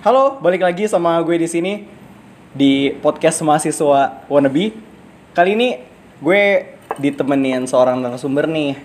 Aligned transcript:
Halo, 0.00 0.40
balik 0.40 0.64
lagi 0.64 0.88
sama 0.88 1.20
gue 1.20 1.36
di 1.36 1.44
sini 1.44 1.84
di 2.56 2.88
podcast 3.04 3.44
mahasiswa 3.44 4.24
wannabe. 4.32 4.72
Kali 5.36 5.52
ini 5.52 5.76
gue 6.24 6.72
ditemenin 6.96 7.68
seorang 7.68 8.00
narasumber 8.00 8.48
nih 8.48 8.80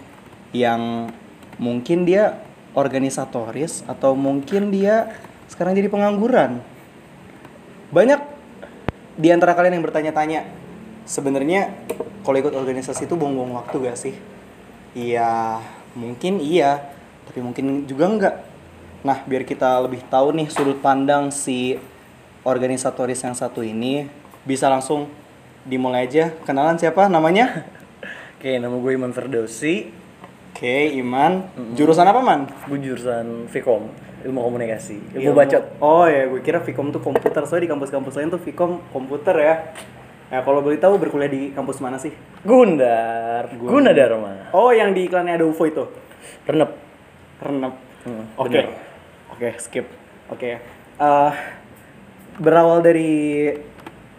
yang 0.51 1.07
mungkin 1.55 2.03
dia 2.03 2.43
organisatoris 2.75 3.87
atau 3.87 4.11
mungkin 4.11 4.75
dia 4.75 5.15
sekarang 5.47 5.79
jadi 5.79 5.87
pengangguran. 5.87 6.59
Banyak 7.95 8.19
di 9.15 9.31
antara 9.31 9.55
kalian 9.55 9.79
yang 9.79 9.87
bertanya-tanya, 9.87 10.43
sebenarnya 11.07 11.71
kalau 12.27 12.43
ikut 12.43 12.51
organisasi 12.51 13.07
itu 13.07 13.15
buang-buang 13.15 13.63
waktu 13.63 13.87
gak 13.87 13.95
sih? 13.95 14.19
Iya, 14.91 15.63
mungkin 15.95 16.43
iya, 16.43 16.91
tapi 17.23 17.39
mungkin 17.39 17.87
juga 17.87 18.03
enggak. 18.03 18.35
Nah, 19.05 19.21
biar 19.21 19.45
kita 19.45 19.77
lebih 19.85 20.01
tahu 20.09 20.33
nih 20.33 20.49
sudut 20.49 20.81
pandang 20.81 21.29
si 21.29 21.77
organisatoris 22.41 23.21
yang 23.21 23.37
satu 23.37 23.61
ini, 23.61 24.09
bisa 24.41 24.65
langsung 24.65 25.13
dimulai 25.61 26.09
aja. 26.09 26.33
Kenalan 26.41 26.81
siapa 26.81 27.05
namanya? 27.05 27.69
Oke, 28.41 28.57
nama 28.57 28.73
gue 28.73 28.91
Iman 28.97 29.13
Ferdowsi. 29.13 29.93
Oke, 30.49 30.89
Iman. 30.97 31.45
Jurusan 31.77 32.09
apa, 32.09 32.17
Man? 32.25 32.49
Gue 32.65 32.81
jurusan 32.81 33.45
Vkom, 33.45 33.93
Ilmu 34.25 34.41
Komunikasi. 34.41 35.13
Ilmu 35.21 35.37
bacot. 35.37 35.77
Oh 35.85 36.09
ya, 36.09 36.25
gue 36.25 36.41
kira 36.41 36.65
Vkom 36.65 36.89
tuh 36.89 37.05
komputer. 37.05 37.45
Soalnya 37.45 37.69
di 37.69 37.71
kampus-kampus 37.77 38.17
lain 38.17 38.33
tuh 38.33 38.41
Vkom 38.41 38.81
komputer 38.89 39.37
ya. 39.37 39.55
Ya, 40.33 40.41
kalau 40.41 40.65
boleh 40.65 40.81
tahu 40.81 40.97
berkuliah 40.97 41.29
di 41.29 41.53
kampus 41.53 41.77
mana 41.77 42.01
sih? 42.01 42.09
Gundar. 42.41 43.53
Gunadarma. 43.53 44.49
Oh, 44.49 44.73
yang 44.73 44.97
di 44.97 45.05
iklannya 45.05 45.37
ada 45.37 45.45
UFO 45.45 45.69
itu. 45.69 45.85
Renep. 46.49 46.73
Renep. 47.45 47.73
Hmm, 48.01 48.25
Oke. 48.41 48.49
bener. 48.49 48.94
Oke, 49.35 49.51
skip. 49.59 49.83
Oke. 50.31 50.63
Eh, 50.95 51.31
berawal 52.39 52.79
dari 52.79 53.51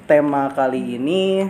tema 0.05 0.53
kali 0.53 1.01
ini, 1.01 1.49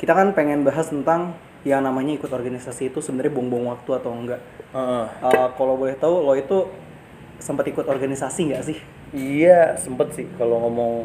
kita 0.00 0.16
kan 0.16 0.32
pengen 0.32 0.64
bahas 0.64 0.88
tentang 0.88 1.36
yang 1.60 1.84
namanya 1.84 2.16
ikut 2.16 2.32
organisasi 2.32 2.88
itu 2.88 3.04
sebenarnya 3.04 3.36
buang-buang 3.36 3.68
waktu 3.76 3.90
atau 4.00 4.16
enggak. 4.16 4.40
Heeh. 4.72 5.04
Eh, 5.28 5.48
kalau 5.60 5.76
boleh 5.76 5.92
tahu, 6.00 6.24
lo 6.24 6.32
itu 6.40 6.72
sempat 7.36 7.68
ikut 7.68 7.84
organisasi 7.84 8.48
nggak 8.48 8.64
sih? 8.64 8.78
Iya, 9.12 9.76
sempet 9.76 10.16
sih 10.16 10.24
kalau 10.40 10.56
ngomong 10.64 11.04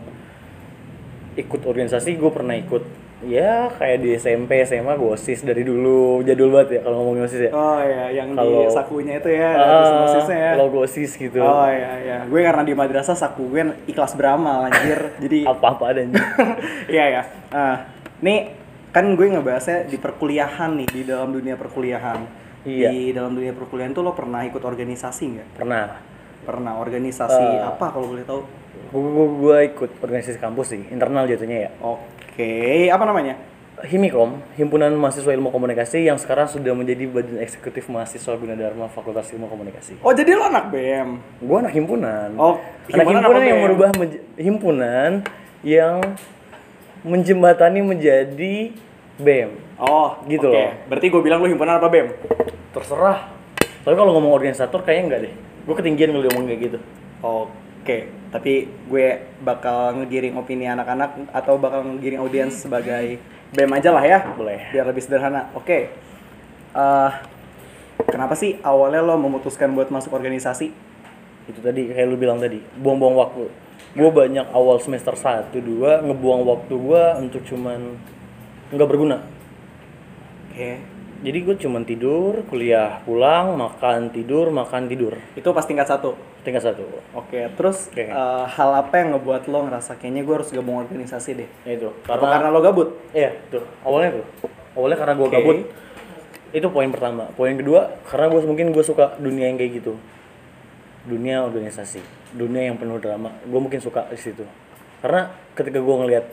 ikut 1.35 1.61
organisasi 1.63 2.15
gue 2.15 2.31
pernah 2.31 2.55
ikut 2.55 2.83
ya 3.21 3.69
kayak 3.71 3.97
di 3.99 4.09
SMP 4.13 4.63
SMA 4.63 4.91
gue 4.91 5.09
osis 5.11 5.41
dari 5.41 5.61
dulu 5.61 6.21
jadul 6.21 6.49
banget 6.49 6.77
ya 6.77 6.79
kalau 6.81 6.97
ngomongin 6.99 7.23
osis 7.23 7.41
ya 7.43 7.51
Oh 7.51 7.77
ya, 7.77 8.09
yang 8.09 8.33
di 8.33 8.37
Kalau- 8.37 8.65
sakunya 8.67 9.13
itu 9.15 9.29
ya, 9.29 9.49
ada 9.51 9.63
Ah, 9.63 10.05
osisnya 10.05 10.37
ya. 10.37 10.51
logo 10.55 10.77
osis 10.79 11.11
gitu 11.15 11.37
Oh 11.37 11.65
iya 11.65 11.91
iya, 11.97 12.17
gue 12.23 12.39
karena 12.39 12.61
di 12.61 12.73
madrasah 12.73 13.13
saku 13.13 13.45
gue 13.47 13.61
ikhlas 13.85 14.13
beramal 14.13 14.65
anjir. 14.65 15.13
Jadi 15.17 15.45
apa-apa 15.51 15.83
ada 15.87 16.01
Iya 16.89 17.05
ya. 17.11 17.21
Ah, 17.49 17.75
nih 18.19 18.57
kan 18.89 19.05
gue 19.11 19.27
ngebahasnya 19.29 19.85
di 19.85 19.95
perkuliahan 19.95 20.75
nih 20.75 20.89
di 20.89 21.01
dalam 21.03 21.29
dunia 21.29 21.53
perkuliahan. 21.55 22.19
Iya. 22.61 22.89
Di 22.89 23.09
dalam 23.11 23.33
dunia 23.33 23.51
perkuliahan 23.51 23.89
tuh 23.89 24.01
lo 24.01 24.11
pernah 24.11 24.41
ikut 24.41 24.59
organisasi 24.59 25.23
nggak? 25.31 25.47
pernah 25.55 25.97
Pernah 26.41 26.73
organisasi 26.77 27.37
Eh. 27.37 27.61
apa 27.63 27.85
kalau 27.87 28.09
boleh 28.09 28.25
tahu? 28.25 28.41
Gue, 28.91 29.27
gue 29.41 29.57
ikut 29.71 29.89
organisasi 30.03 30.39
kampus 30.39 30.75
sih 30.75 30.81
internal 30.91 31.27
jatuhnya 31.27 31.67
ya 31.67 31.71
Oke, 31.81 32.87
apa 32.87 33.03
namanya? 33.03 33.35
Himikom, 33.81 34.45
Himpunan 34.55 34.93
Mahasiswa 34.93 35.33
Ilmu 35.33 35.49
Komunikasi 35.49 36.05
yang 36.05 36.21
sekarang 36.21 36.45
sudah 36.45 36.69
menjadi 36.77 37.09
badan 37.09 37.41
eksekutif 37.41 37.89
mahasiswa 37.89 38.37
Gunadarma 38.37 38.85
Fakultas 38.93 39.33
Ilmu 39.33 39.49
Komunikasi. 39.49 39.97
Oh 40.05 40.13
jadi 40.13 40.37
lo 40.37 40.45
anak 40.47 40.69
BM. 40.69 41.17
Gue 41.41 41.57
anak 41.57 41.73
himpunan. 41.73 42.29
Oh, 42.37 42.61
anak 42.93 42.93
himpunan 42.93 43.21
himpunan 43.25 43.41
apa 43.41 43.41
yang 43.41 43.57
BM? 43.57 43.65
merubah 43.65 43.89
himpunan 44.37 45.11
yang 45.65 45.95
menjembatani 47.01 47.79
menjadi 47.81 48.55
BEM. 49.17 49.49
Oh 49.81 50.21
Gitu 50.29 50.45
oke. 50.45 50.53
loh. 50.53 50.69
Berarti 50.85 51.05
gue 51.09 51.21
bilang 51.25 51.39
lo 51.41 51.49
himpunan 51.49 51.81
apa 51.81 51.89
BEM? 51.89 52.07
Terserah. 52.77 53.33
Tapi 53.81 53.95
kalau 53.97 54.13
ngomong 54.13 54.29
organisator 54.29 54.85
kayaknya 54.85 55.03
enggak 55.09 55.21
deh. 55.25 55.33
Gue 55.65 55.75
ketinggian 55.77 56.13
kalau 56.13 56.29
ngomong 56.29 56.45
kayak 56.53 56.61
gitu. 56.69 56.77
Oke, 57.25 57.97
tapi 58.31 58.71
gue 58.87 59.07
bakal 59.43 59.99
ngegiring 59.99 60.39
opini 60.39 60.63
anak-anak 60.63 61.35
atau 61.35 61.59
bakal 61.59 61.83
ngegiring 61.83 62.23
audiens 62.23 62.55
sebagai 62.55 63.19
BEM 63.51 63.71
aja 63.75 63.91
lah 63.91 64.03
ya. 64.07 64.23
Boleh. 64.31 64.71
Biar 64.71 64.87
lebih 64.87 65.03
sederhana. 65.03 65.51
Oke. 65.51 65.91
Eh, 66.71 67.11
kenapa 68.07 68.39
sih 68.39 68.55
awalnya 68.63 69.03
lo 69.03 69.19
memutuskan 69.19 69.75
buat 69.75 69.91
masuk 69.91 70.15
organisasi? 70.15 70.71
Itu 71.51 71.59
tadi 71.59 71.91
kayak 71.91 72.07
lu 72.07 72.15
bilang 72.15 72.39
tadi, 72.39 72.63
buang-buang 72.79 73.19
waktu. 73.19 73.51
Gue 73.91 74.07
banyak 74.07 74.47
awal 74.55 74.79
semester 74.79 75.11
1, 75.11 75.51
2 75.51 76.07
ngebuang 76.07 76.41
waktu 76.47 76.73
gue 76.79 77.03
untuk 77.19 77.43
cuman 77.43 77.99
nggak 78.71 78.87
berguna. 78.87 79.19
Oke. 80.47 80.79
Jadi 81.21 81.37
gue 81.43 81.55
cuman 81.59 81.83
tidur, 81.83 82.47
kuliah, 82.47 83.03
pulang, 83.03 83.59
makan, 83.59 84.09
tidur, 84.15 84.49
makan, 84.49 84.87
tidur. 84.87 85.19
Itu 85.35 85.51
pas 85.51 85.67
tingkat 85.67 85.91
satu. 85.91 86.15
Tingkat 86.41 86.73
satu. 86.73 86.81
Oke, 87.13 87.45
terus 87.53 87.85
Oke. 87.93 88.09
eh, 88.09 88.45
hal 88.49 88.69
apa 88.73 88.93
yang 88.97 89.13
ngebuat 89.13 89.45
lo 89.45 89.69
ngerasa 89.69 90.01
kayaknya 90.01 90.25
gue 90.25 90.35
harus 90.41 90.49
gabung 90.49 90.81
organisasi 90.81 91.37
deh? 91.37 91.49
Ya 91.69 91.71
itu. 91.77 91.89
Apa 92.09 92.25
karena 92.25 92.49
lo 92.49 92.59
gabut? 92.65 92.97
Iya, 93.13 93.37
tuh. 93.53 93.61
Awalnya 93.85 94.17
tuh. 94.17 94.25
Awalnya 94.73 94.97
karena 94.97 95.13
gue 95.13 95.27
Oke. 95.29 95.35
gabut. 95.37 95.57
Itu 96.51 96.67
poin 96.73 96.89
pertama. 96.89 97.29
Poin 97.37 97.53
kedua, 97.53 97.93
karena 98.09 98.25
gue 98.33 98.41
mungkin 98.41 98.73
gue 98.73 98.83
suka 98.83 99.21
dunia 99.21 99.53
yang 99.53 99.61
kayak 99.61 99.85
gitu. 99.85 99.93
Dunia 101.05 101.45
organisasi, 101.45 102.01
dunia 102.33 102.73
yang 102.73 102.77
penuh 102.81 102.97
drama. 102.97 103.37
Gue 103.45 103.61
mungkin 103.61 103.77
suka 103.77 104.09
di 104.09 104.17
situ. 104.17 104.41
Karena 105.01 105.29
ketika 105.53 105.77
gue 105.77 105.95
ngelihat 106.05 106.25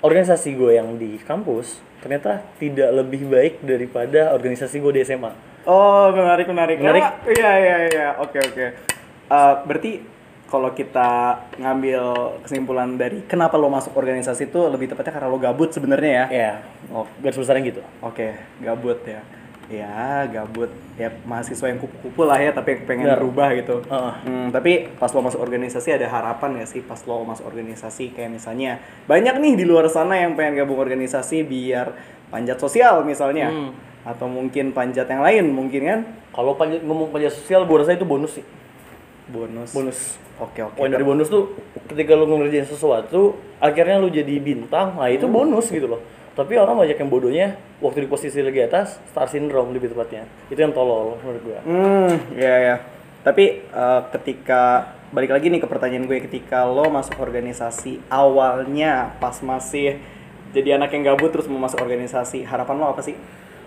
organisasi 0.00 0.56
gue 0.56 0.80
yang 0.80 0.96
di 0.96 1.20
kampus, 1.20 1.80
ternyata 2.00 2.40
tidak 2.56 2.88
lebih 2.92 3.28
baik 3.28 3.60
daripada 3.60 4.32
organisasi 4.32 4.80
gue 4.80 4.92
di 4.96 5.00
SMA. 5.04 5.32
Oh, 5.68 6.08
menarik, 6.08 6.48
menarik. 6.48 6.80
Menarik. 6.80 7.04
Iya, 7.36 7.50
iya, 7.60 7.76
iya. 7.92 8.08
Oke, 8.16 8.40
oke. 8.40 8.96
Eh, 9.30 9.54
berarti 9.62 9.92
kalau 10.44 10.74
kita 10.74 11.10
ngambil 11.56 12.02
kesimpulan 12.42 12.98
dari 12.98 13.22
kenapa 13.22 13.54
lo 13.54 13.70
masuk 13.70 13.94
organisasi 13.94 14.50
itu 14.50 14.58
lebih 14.66 14.90
tepatnya 14.90 15.14
karena 15.14 15.30
lo 15.30 15.38
gabut 15.38 15.70
sebenarnya 15.70 16.10
ya? 16.10 16.26
Ya, 16.28 16.52
Oh, 16.90 17.06
garis 17.18 17.38
besarnya 17.38 17.62
gitu. 17.64 17.82
oke, 18.00 18.34
gabut 18.58 18.98
ya. 19.06 19.22
Ya, 19.70 20.26
gabut. 20.26 20.66
Ya, 20.98 21.14
mahasiswa 21.22 21.62
yang 21.64 21.78
kupu-kupu 21.78 22.26
lah 22.26 22.34
ya, 22.36 22.50
tapi 22.50 22.82
pengen 22.82 23.06
Benar. 23.06 23.22
berubah 23.22 23.54
gitu. 23.54 23.86
Heeh. 23.86 24.14
Hmm, 24.26 24.46
tapi 24.50 24.90
pas 24.92 25.06
lo 25.08 25.22
masuk 25.22 25.38
organisasi 25.38 25.94
ada 25.94 26.10
harapan 26.10 26.58
gak 26.58 26.66
sih 26.68 26.82
pas 26.82 26.98
lo 27.00 27.22
masuk 27.22 27.46
organisasi 27.46 28.10
kayak 28.10 28.34
misalnya 28.34 28.76
banyak 29.06 29.38
nih 29.38 29.54
di 29.54 29.62
luar 29.62 29.86
sana 29.86 30.18
yang 30.18 30.34
pengen 30.34 30.58
gabung 30.58 30.74
organisasi 30.76 31.46
biar 31.46 31.94
panjat 32.26 32.58
sosial 32.58 33.06
misalnya 33.06 33.46
Hmm. 33.46 33.70
atau 34.02 34.26
mungkin 34.26 34.74
panjat 34.74 35.06
yang 35.06 35.22
lain 35.22 35.46
mungkin 35.48 35.82
kan 35.84 36.00
Kalau 36.30 36.54
panjat, 36.54 36.82
ngomong 36.82 37.10
panjat 37.10 37.30
sosial, 37.32 37.62
gue 37.62 37.76
rasa 37.76 37.90
itu 37.92 38.02
bonus 38.02 38.34
sih. 38.34 38.46
Bonus 39.30 39.70
Bonus. 39.72 39.98
oke 40.42 40.60
oke 40.60 40.76
Poin 40.76 40.90
dari 40.90 41.06
bonus 41.06 41.30
tuh 41.30 41.54
ketika 41.88 42.18
lu 42.18 42.26
ngerjain 42.26 42.66
sesuatu, 42.66 43.38
akhirnya 43.62 44.02
lu 44.02 44.10
jadi 44.10 44.36
bintang, 44.42 44.98
nah 44.98 45.10
itu 45.10 45.26
bonus 45.30 45.70
gitu 45.70 45.86
loh. 45.86 46.02
Tapi 46.34 46.54
orang 46.54 46.78
banyak 46.78 46.94
yang 46.94 47.10
bodohnya 47.10 47.58
waktu 47.82 48.06
di 48.06 48.08
posisi 48.10 48.38
lagi 48.42 48.62
atas, 48.62 49.02
star 49.10 49.26
syndrome 49.26 49.74
lebih 49.74 49.90
tepatnya. 49.90 50.26
Itu 50.46 50.62
yang 50.62 50.70
tolol 50.70 51.18
menurut 51.18 51.42
gua. 51.42 51.58
hmm 51.66 52.38
ya 52.38 52.54
ya 52.58 52.76
tapi 53.20 53.60
eh, 53.68 54.00
ketika 54.16 54.94
balik 55.12 55.34
lagi 55.34 55.52
nih 55.52 55.60
ke 55.60 55.68
pertanyaan 55.68 56.06
gue 56.08 56.22
ketika 56.24 56.64
lo 56.64 56.86
masuk 56.88 57.18
organisasi 57.20 58.00
awalnya 58.08 59.12
pas 59.20 59.34
masih 59.42 59.98
jadi 60.54 60.78
anak 60.78 60.94
yang 60.94 61.12
gabut 61.12 61.34
terus 61.34 61.50
mau 61.50 61.58
masuk 61.60 61.82
organisasi 61.82 62.46
harapan 62.46 62.78
lo 62.78 62.94
apa 62.94 63.02
sih 63.04 63.18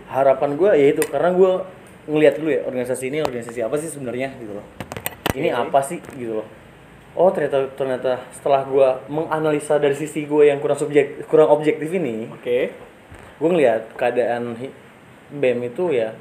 Harapan 0.10 0.54
gua 0.60 0.78
ya 0.78 0.94
itu 0.94 1.02
karena 1.10 1.34
gua 1.34 1.66
ngelihat 2.06 2.38
dulu 2.38 2.50
ya 2.52 2.62
organisasi 2.68 3.04
ini 3.10 3.18
organisasi 3.24 3.60
apa 3.64 3.76
sih 3.80 3.90
sebenarnya 3.90 4.36
gitu 4.38 4.54
loh. 4.60 4.66
Ini 5.34 5.50
Oke. 5.54 5.62
apa 5.68 5.80
sih? 5.82 6.00
Gitu 6.18 6.42
loh. 6.42 6.48
Oh 7.14 7.30
ternyata 7.30 7.70
ternyata 7.78 8.26
setelah 8.34 8.66
gua 8.66 8.90
menganalisa 9.06 9.78
dari 9.78 9.94
sisi 9.94 10.26
gua 10.26 10.50
yang 10.50 10.58
kurang 10.58 10.82
subjek 10.82 11.30
kurang 11.30 11.54
objektif 11.54 11.94
ini, 11.94 12.26
oke. 12.26 12.58
gue 13.34 13.50
ngeliat 13.50 13.92
keadaan 14.00 14.56
BEM 15.30 15.68
itu 15.68 15.92
ya 15.92 16.16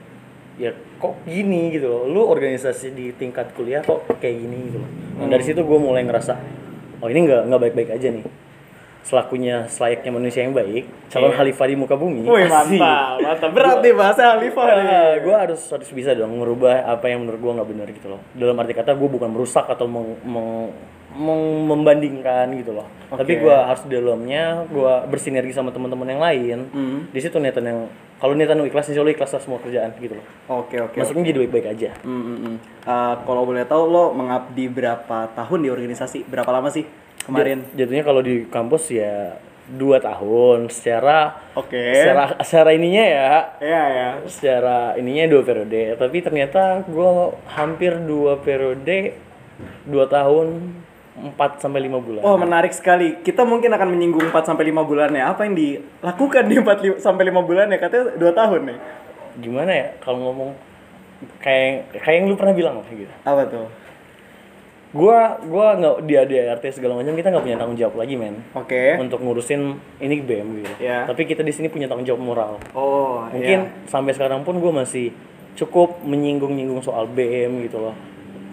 ya 0.58 0.74
kok 1.00 1.16
gini 1.24 1.72
gitu 1.72 1.88
loh. 1.88 2.02
Lu 2.10 2.20
organisasi 2.28 2.92
di 2.92 3.14
tingkat 3.16 3.56
kuliah 3.56 3.80
kok 3.80 4.04
kayak 4.20 4.36
gini 4.36 4.58
gitu 4.68 4.78
loh. 4.84 4.90
Nah, 5.22 5.28
dari 5.32 5.44
situ 5.44 5.64
gue 5.64 5.78
mulai 5.80 6.04
ngerasa 6.04 6.34
oh 7.02 7.08
ini 7.10 7.20
nggak 7.26 7.42
nggak 7.50 7.60
baik-baik 7.68 7.90
aja 7.98 8.08
nih 8.14 8.24
selakunya 9.02 9.66
selayaknya 9.66 10.10
manusia 10.10 10.42
yang 10.42 10.54
baik 10.54 10.86
calon 11.10 11.28
Iya. 11.28 11.36
khalifah 11.36 11.66
di 11.66 11.76
muka 11.76 11.94
bumi 11.94 12.22
Wih 12.22 12.46
mantap, 12.46 13.18
mantap. 13.18 13.50
Berat 13.50 13.78
nih 13.80 13.92
bahasa 13.92 14.22
Alifah 14.32 14.64
nih. 14.64 14.84
Nah, 14.84 15.12
gue 15.20 15.34
harus 15.36 15.60
harus 15.68 15.90
bisa 15.90 16.14
dong 16.14 16.32
merubah 16.34 16.86
apa 16.86 17.06
yang 17.06 17.26
menurut 17.26 17.38
gue 17.38 17.52
nggak 17.52 17.68
benar 17.68 17.86
gitu 17.90 18.06
loh. 18.08 18.20
Dalam 18.32 18.54
arti 18.56 18.72
kata 18.72 18.94
gue 18.94 19.08
bukan 19.10 19.28
merusak 19.28 19.66
atau 19.66 19.84
meng, 19.84 20.16
meng- 20.22 20.70
meng- 21.12 21.66
membandingkan 21.66 22.48
gitu 22.56 22.72
loh. 22.72 22.86
Tapi 23.10 23.36
Oke. 23.36 23.42
gue 23.42 23.56
harus 23.58 23.82
di 23.84 23.92
dalamnya 23.92 24.64
gue 24.64 24.92
bersinergi 25.10 25.52
sama 25.52 25.68
teman-teman 25.68 26.08
yang 26.08 26.22
lain. 26.22 26.58
Hmm. 26.70 26.98
Di 27.10 27.20
situ 27.20 27.36
niatan 27.36 27.64
yang 27.64 27.80
kalau 28.16 28.38
niatan 28.38 28.54
lu 28.54 28.64
ikhlas 28.64 28.86
insya 28.86 29.02
Allah 29.02 29.12
ikhlas 29.12 29.34
lah 29.34 29.42
semua 29.42 29.58
kerjaan 29.58 29.90
gitu 29.98 30.14
loh 30.14 30.22
Oke 30.62 30.78
oke. 30.78 30.94
masuknya 30.94 31.34
jadi 31.34 31.42
baik-baik 31.42 31.66
aja 31.74 31.90
hmm, 32.06 32.22
hmm. 32.22 32.56
Uh, 32.86 33.14
kalau 33.26 33.42
boleh 33.42 33.66
tahu 33.66 33.82
lo 33.90 34.14
mengabdi 34.14 34.70
berapa 34.70 35.26
tahun 35.34 35.58
di 35.58 35.68
organisasi? 35.68 36.30
Berapa 36.30 36.46
lama 36.50 36.70
sih 36.70 36.86
kemarin? 37.22 37.62
Jat- 37.64 37.74
jatuhnya 37.78 38.04
kalau 38.04 38.20
di 38.20 38.46
kampus 38.46 38.90
ya 38.90 39.38
dua 39.72 39.96
tahun 39.98 40.68
secara 40.68 41.38
Oke. 41.54 41.78
secara 41.94 42.34
secara 42.42 42.70
ininya 42.72 43.00
ya 43.00 43.30
Iya 43.58 43.82
ya. 43.88 44.08
secara 44.26 44.92
ininya 44.94 45.30
dua 45.30 45.42
periode 45.42 45.96
tapi 45.96 46.18
ternyata 46.18 46.82
gue 46.84 47.10
hampir 47.48 47.94
dua 47.98 48.36
periode 48.36 49.14
dua 49.84 50.04
tahun 50.06 50.74
4 51.12 51.36
sampai 51.58 51.80
lima 51.82 52.00
bulan 52.00 52.24
Oh 52.24 52.34
menarik 52.34 52.72
sekali. 52.72 53.20
Kita 53.20 53.44
mungkin 53.44 53.68
akan 53.68 53.84
menyinggung 53.86 54.32
4 54.32 54.48
sampai 54.48 54.64
5 54.66 54.80
bulan 54.82 55.12
ya. 55.12 55.28
Apa 55.28 55.44
yang 55.44 55.52
dilakukan 55.52 56.48
di 56.48 56.56
4 56.56 56.80
li- 56.80 56.98
sampai 56.98 57.28
5 57.28 57.44
bulan 57.44 57.68
ya? 57.68 57.76
Katanya 57.76 58.16
2 58.16 58.32
tahun 58.32 58.60
nih. 58.66 58.78
gimana 59.32 59.72
ya 59.72 59.86
kalau 60.00 60.18
ngomong 60.24 60.50
kayak 61.38 61.88
kayak 61.94 62.16
yang 62.16 62.26
lu 62.28 62.34
pernah 62.34 62.52
bilang 62.52 62.80
gitu 62.86 63.08
Apa 63.22 63.44
tuh? 63.44 63.64
Gua 64.92 65.40
gua 65.42 65.72
nggak 65.74 65.96
di 66.02 66.14
ADRT 66.14 66.64
segala 66.70 66.94
macam 66.94 67.12
kita 67.12 67.28
nggak 67.28 67.42
punya 67.42 67.56
tanggung 67.56 67.76
jawab 67.76 67.94
lagi 67.96 68.14
men. 68.14 68.44
Oke. 68.52 68.96
untuk 68.98 69.18
ngurusin 69.18 69.60
ini 69.98 70.20
BM 70.20 70.48
gitu 70.58 70.72
Iya. 70.78 71.08
tapi 71.08 71.24
kita 71.24 71.40
di 71.40 71.50
sini 71.50 71.66
punya 71.66 71.88
tanggung 71.88 72.04
jawab 72.04 72.20
moral. 72.20 72.52
Oh, 72.72 73.24
mungkin 73.26 73.72
sampai 73.84 74.12
sekarang 74.12 74.42
pun 74.42 74.56
gua 74.56 74.72
masih 74.78 75.10
cukup 75.52 76.00
menyinggung-nyinggung 76.02 76.80
soal 76.80 77.04
BM 77.06 77.60
gitu 77.62 77.80
loh. 77.80 77.96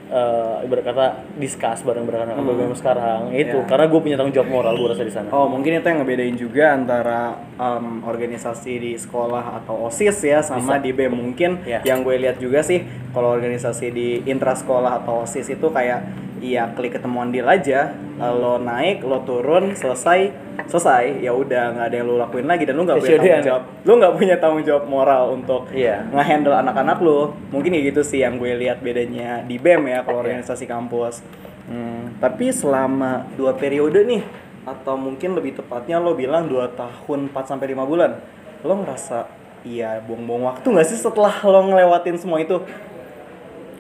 Eh 0.10 0.66
ibarat 0.66 0.84
kata 0.84 1.06
discuss 1.38 1.80
bareng 1.80 2.02
bareng 2.04 2.34
BM 2.34 2.74
sekarang. 2.74 3.30
Itu 3.30 3.62
Iya. 3.62 3.68
karena 3.68 3.86
gue 3.86 4.00
punya 4.00 4.16
tanggung 4.16 4.34
jawab 4.34 4.50
moral 4.50 4.74
gue 4.74 4.90
rasa 4.90 5.04
di 5.04 5.14
sana. 5.14 5.30
Oh 5.30 5.46
mungkin 5.46 5.70
itu 5.72 5.86
yang 5.86 6.02
ngebedain 6.02 6.34
juga 6.34 6.74
antara 6.74 7.20
em, 7.54 8.02
organisasi 8.02 8.74
di 8.80 8.92
sekolah 8.96 9.62
atau 9.62 9.86
osis 9.86 10.18
ya 10.20 10.42
sama 10.42 10.76
di 10.78 10.90
BEM 10.90 11.14
mungkin 11.14 11.62
Ya. 11.62 11.86
yang 11.86 12.02
gue 12.02 12.18
lihat 12.18 12.36
juga 12.36 12.60
sih 12.60 12.82
kalau 13.12 13.30
organisasi 13.30 13.86
di 13.92 14.26
intra 14.26 14.52
sekolah 14.52 14.98
atau 15.00 15.22
osis 15.22 15.46
itu 15.46 15.68
kayak 15.70 16.02
iya 16.40 16.72
klik 16.74 16.96
ketemuan 16.96 17.30
deal 17.30 17.46
aja. 17.46 17.94
Lo 18.20 18.60
naik 18.60 19.04
lo 19.04 19.24
turun 19.24 19.76
selesai 19.76 20.32
selesai. 20.68 21.24
Ya 21.24 21.32
udah 21.32 21.72
nggak 21.76 21.86
ada 21.88 21.96
yang 22.00 22.08
lo 22.08 22.16
lakuin 22.20 22.48
lagi 22.48 22.68
dan 22.68 22.76
lo 22.76 22.84
nggak 22.84 23.00
punya 23.00 23.16
tanggung 23.16 23.40
ya? 23.40 23.48
jawab. 23.48 23.64
Lo 23.84 23.92
nggak 23.96 24.14
punya 24.16 24.36
tanggung 24.40 24.64
jawab 24.68 24.84
moral 24.88 25.24
untuk 25.36 25.62
Iya. 25.72 26.04
ngehandle 26.12 26.56
anak-anak 26.60 26.98
lo. 27.00 27.36
Mungkin 27.52 27.72
ya 27.76 27.82
gitu 27.88 28.02
sih 28.04 28.20
yang 28.20 28.36
gue 28.36 28.52
lihat 28.56 28.84
bedanya 28.84 29.44
di 29.44 29.56
BEM 29.56 29.88
ya 29.88 30.00
kalau 30.04 30.20
Iya. 30.20 30.40
organisasi 30.40 30.68
kampus. 30.68 31.24
Hmm, 31.70 32.18
tapi 32.18 32.50
selama 32.50 33.30
dua 33.38 33.54
periode 33.54 34.02
nih 34.02 34.26
atau 34.66 34.98
mungkin 34.98 35.38
lebih 35.38 35.56
tepatnya 35.56 36.02
lo 36.02 36.14
bilang 36.14 36.50
dua 36.50 36.68
tahun 36.74 37.30
4 37.32 37.46
sampai 37.46 37.72
lima 37.72 37.86
bulan 37.86 38.18
lo 38.62 38.74
ngerasa 38.76 39.26
iya 39.64 39.98
buang-buang 40.04 40.46
waktu 40.46 40.66
nggak 40.66 40.88
sih 40.90 41.00
setelah 41.00 41.32
lo 41.46 41.62
ngelewatin 41.70 42.18
semua 42.18 42.42
itu? 42.42 42.58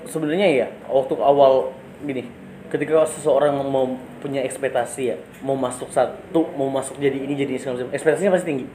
Sebenarnya 0.07 0.47
ya 0.49 0.67
waktu 0.89 1.13
awal 1.19 1.73
gini 2.01 2.25
ketika 2.69 3.05
seseorang 3.09 3.57
mau 3.65 3.97
punya 4.21 4.45
ekspektasi 4.45 5.01
ya 5.01 5.17
mau 5.41 5.57
masuk 5.57 5.89
satu 5.89 6.45
mau 6.53 6.69
masuk 6.69 7.01
jadi 7.01 7.17
ini 7.17 7.33
jadi 7.33 7.57
ini 7.57 7.59
segala 7.59 7.81
macam 7.81 7.89
ekspektasinya 7.97 8.31
pasti 8.37 8.47
tinggi 8.47 8.67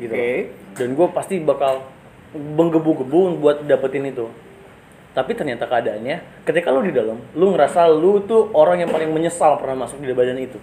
gitu 0.00 0.12
Oke. 0.12 0.32
dan 0.76 0.88
gue 0.96 1.06
pasti 1.12 1.34
bakal 1.40 1.84
menggebu-gebu 2.32 3.38
buat 3.38 3.56
dapetin 3.68 4.08
itu. 4.08 4.28
Tapi 5.12 5.36
ternyata 5.36 5.68
keadaannya 5.68 6.48
ketika 6.48 6.72
lu 6.72 6.80
di 6.88 6.92
dalam 6.96 7.20
lu 7.36 7.52
ngerasa 7.52 7.84
lu 7.92 8.24
tuh 8.24 8.48
orang 8.56 8.80
yang 8.80 8.88
paling 8.88 9.12
menyesal 9.12 9.60
pernah 9.60 9.84
masuk 9.84 10.00
di 10.00 10.08
badan 10.16 10.40
itu. 10.40 10.56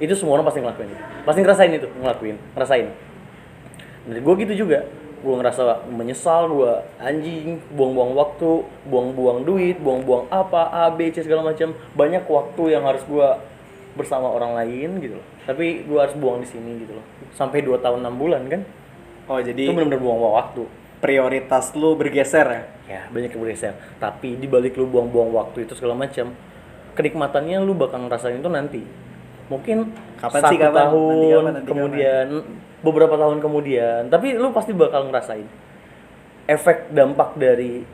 Itu 0.00 0.16
semua 0.16 0.40
orang 0.40 0.48
pasti 0.48 0.64
ngelakuin 0.64 0.88
itu. 0.88 1.02
Pasti 1.28 1.40
ngerasain 1.44 1.72
itu 1.76 1.88
ngelakuin 2.00 2.36
ngerasain. 2.56 2.88
Dan 4.08 4.16
gue 4.16 4.34
gitu 4.48 4.64
juga 4.64 4.88
gue 5.20 5.34
ngerasa 5.36 5.84
menyesal 5.92 6.48
gue 6.48 6.72
anjing 6.96 7.60
buang-buang 7.76 8.16
waktu 8.16 8.64
buang-buang 8.88 9.44
duit 9.44 9.76
buang-buang 9.76 10.32
apa 10.32 10.72
a 10.72 10.88
b 10.88 11.12
c 11.12 11.20
segala 11.20 11.44
macam 11.52 11.76
banyak 11.92 12.24
waktu 12.24 12.62
yang 12.72 12.88
harus 12.88 13.04
gue 13.04 13.28
bersama 13.94 14.30
orang 14.30 14.56
lain 14.56 15.02
gitu 15.02 15.14
loh. 15.18 15.26
Tapi 15.44 15.84
gue 15.84 15.98
harus 15.98 16.14
buang 16.16 16.40
di 16.40 16.48
sini 16.48 16.80
gitu 16.86 16.94
loh. 16.94 17.04
Sampai 17.34 17.60
2 17.60 17.80
tahun 17.82 18.06
6 18.06 18.22
bulan 18.22 18.42
kan? 18.48 18.62
Oh 19.28 19.38
jadi 19.38 19.66
itu 19.66 19.74
benar-benar 19.74 20.02
buang-buang 20.02 20.34
waktu. 20.40 20.62
prioritas 21.00 21.72
lo 21.80 21.96
bergeser 21.96 22.44
ya? 22.44 22.62
Ya 22.84 23.00
banyak 23.08 23.32
yang 23.32 23.40
bergeser. 23.40 23.72
Tapi 23.96 24.36
di 24.36 24.44
balik 24.44 24.76
lu 24.76 24.84
buang-buang 24.84 25.32
waktu 25.32 25.64
itu 25.64 25.72
segala 25.72 25.96
macam 25.96 26.36
kenikmatannya 26.92 27.56
lu 27.64 27.72
bakal 27.72 28.04
ngerasain 28.04 28.36
itu 28.36 28.50
nanti. 28.52 28.82
Mungkin 29.48 29.90
Kapan 30.20 30.40
satu 30.44 30.52
sih, 30.52 30.58
kapan? 30.60 30.76
tahun 30.76 31.00
Nanti 31.08 31.26
kapan, 31.32 31.52
nanti 31.56 31.68
kemudian 31.72 32.26
beberapa 32.80 33.16
tahun 33.16 33.44
kemudian 33.44 34.08
tapi 34.08 34.36
lu 34.36 34.52
pasti 34.56 34.72
bakal 34.72 35.08
ngerasain 35.08 35.44
efek 36.50 36.90
dampak 36.90 37.38
dari 37.38 37.86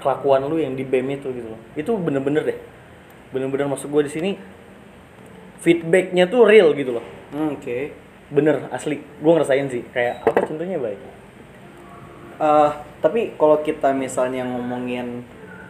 kelakuan 0.00 0.48
lu 0.48 0.56
yang 0.58 0.74
di 0.74 0.82
BEM 0.82 1.20
itu 1.20 1.28
gitu 1.30 1.48
loh. 1.54 1.60
Itu 1.76 1.94
bener-bener 2.00 2.42
deh. 2.42 2.58
Bener-bener 3.30 3.70
masuk 3.70 3.92
gue 3.92 4.08
di 4.08 4.12
sini 4.12 4.30
feedbacknya 5.60 6.26
tuh 6.26 6.48
real 6.48 6.72
gitu 6.74 6.96
loh. 6.98 7.04
Hmm, 7.30 7.60
oke. 7.60 7.78
Bener 8.32 8.66
asli. 8.74 8.98
Gue 8.98 9.32
ngerasain 9.36 9.68
sih 9.70 9.84
kayak 9.92 10.26
apa 10.26 10.42
contohnya 10.42 10.80
baik 10.80 10.98
Eh, 12.40 12.70
tapi 13.04 13.36
kalau 13.36 13.60
kita 13.60 13.92
misalnya 13.92 14.48
ngomongin 14.48 15.20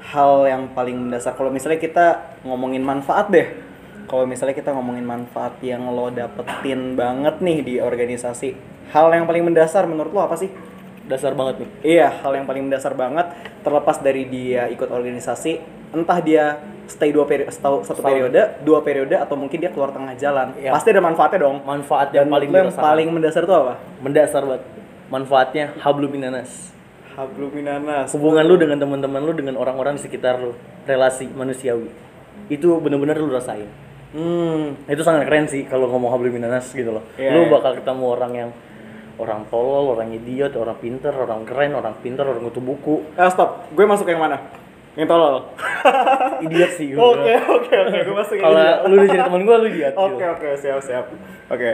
hal 0.07 0.47
yang 0.47 0.71
paling 0.71 0.95
mendasar, 0.95 1.35
kalau 1.35 1.51
misalnya 1.51 1.83
kita 1.83 2.07
ngomongin 2.47 2.79
manfaat 2.79 3.27
deh, 3.27 3.51
kalau 4.11 4.27
misalnya 4.27 4.53
kita 4.53 4.75
ngomongin 4.75 5.07
manfaat 5.07 5.55
yang 5.63 5.87
lo 5.87 6.11
dapetin 6.11 6.99
banget 6.99 7.39
nih 7.39 7.59
di 7.63 7.75
organisasi, 7.79 8.59
hal 8.91 9.07
yang 9.09 9.23
paling 9.23 9.47
mendasar 9.47 9.87
menurut 9.87 10.11
lo 10.11 10.21
apa 10.21 10.35
sih? 10.35 10.51
dasar 11.07 11.35
banget 11.35 11.63
nih 11.63 11.71
Iya, 11.99 12.23
hal 12.23 12.33
yang 12.35 12.47
paling 12.47 12.67
mendasar 12.67 12.95
banget, 12.95 13.27
terlepas 13.63 13.99
dari 13.99 14.27
dia 14.27 14.67
ikut 14.67 14.87
organisasi, 14.87 15.59
entah 15.91 16.19
dia 16.19 16.59
stay 16.87 17.11
dua 17.11 17.27
periode, 17.27 17.51
satu 17.51 17.83
Setahun. 17.83 18.03
periode, 18.03 18.43
dua 18.63 18.79
periode, 18.79 19.15
atau 19.15 19.35
mungkin 19.35 19.59
dia 19.59 19.71
keluar 19.71 19.91
tengah 19.91 20.15
jalan, 20.15 20.55
Iya. 20.55 20.71
pasti 20.71 20.91
ada 20.91 21.03
manfaatnya 21.03 21.39
dong. 21.43 21.63
manfaat 21.63 22.11
Dan 22.11 22.27
yang 22.27 22.27
paling 22.31 22.51
yang 22.51 22.71
paling 22.73 23.09
mendasar 23.11 23.43
tuh 23.43 23.57
apa? 23.57 23.75
mendasar 23.99 24.43
banget 24.43 24.63
manfaatnya 25.07 25.75
habluminanas 25.83 26.71
Habluminanas. 27.11 28.15
hubungan 28.15 28.47
lu 28.47 28.55
dengan 28.55 28.79
teman-teman 28.79 29.21
lu 29.21 29.35
dengan 29.35 29.59
orang-orang 29.59 29.99
di 29.99 30.07
sekitar 30.07 30.39
lu 30.39 30.55
relasi 30.87 31.27
manusiawi 31.27 31.91
itu 32.47 32.79
bener-bener 32.79 33.19
lu 33.19 33.29
rasain 33.29 33.67
Hmm, 34.11 34.75
itu 34.87 35.03
sangat 35.03 35.23
keren 35.25 35.47
sih 35.47 35.63
kalau 35.65 35.87
ngomong 35.87 36.11
habluminanas 36.11 36.67
gitu 36.71 36.91
loh 36.91 37.05
Iya, 37.15 37.31
lu 37.31 37.47
iya. 37.47 37.51
bakal 37.51 37.79
ketemu 37.79 38.05
orang 38.11 38.33
yang 38.35 38.51
orang 39.17 39.47
tolol 39.47 39.95
orang 39.95 40.11
idiot 40.11 40.51
orang 40.55 40.75
pinter 40.77 41.13
orang 41.13 41.47
keren 41.47 41.79
orang 41.79 41.95
pinter 41.99 42.25
orang 42.25 42.43
kutu 42.43 42.59
buku 42.59 43.07
Ah, 43.15 43.31
stop. 43.31 43.71
Gue 43.71 43.85
masuk 43.85 44.09
yang 44.09 44.19
mana? 44.19 44.41
Yang 44.99 45.07
tolol. 45.07 45.37
idiot 46.45 46.71
sih 46.75 46.91
Oke, 46.99 47.33
oke, 47.39 47.71
oke. 47.71 47.99
Gue 48.03 48.17
masuk 48.17 48.35
yang 48.35 48.45
kalau 48.45 48.65
lu 48.89 48.95
udah 48.97 49.07
jadi 49.07 49.23
teman 49.23 49.43
gua 49.45 49.57
lu 49.59 49.69
idiot 49.71 49.95
Oke, 50.09 50.19
gitu. 50.19 50.27
oke, 50.27 50.49
siap, 50.59 50.81
siap. 50.83 51.05
Oke. 51.47 51.71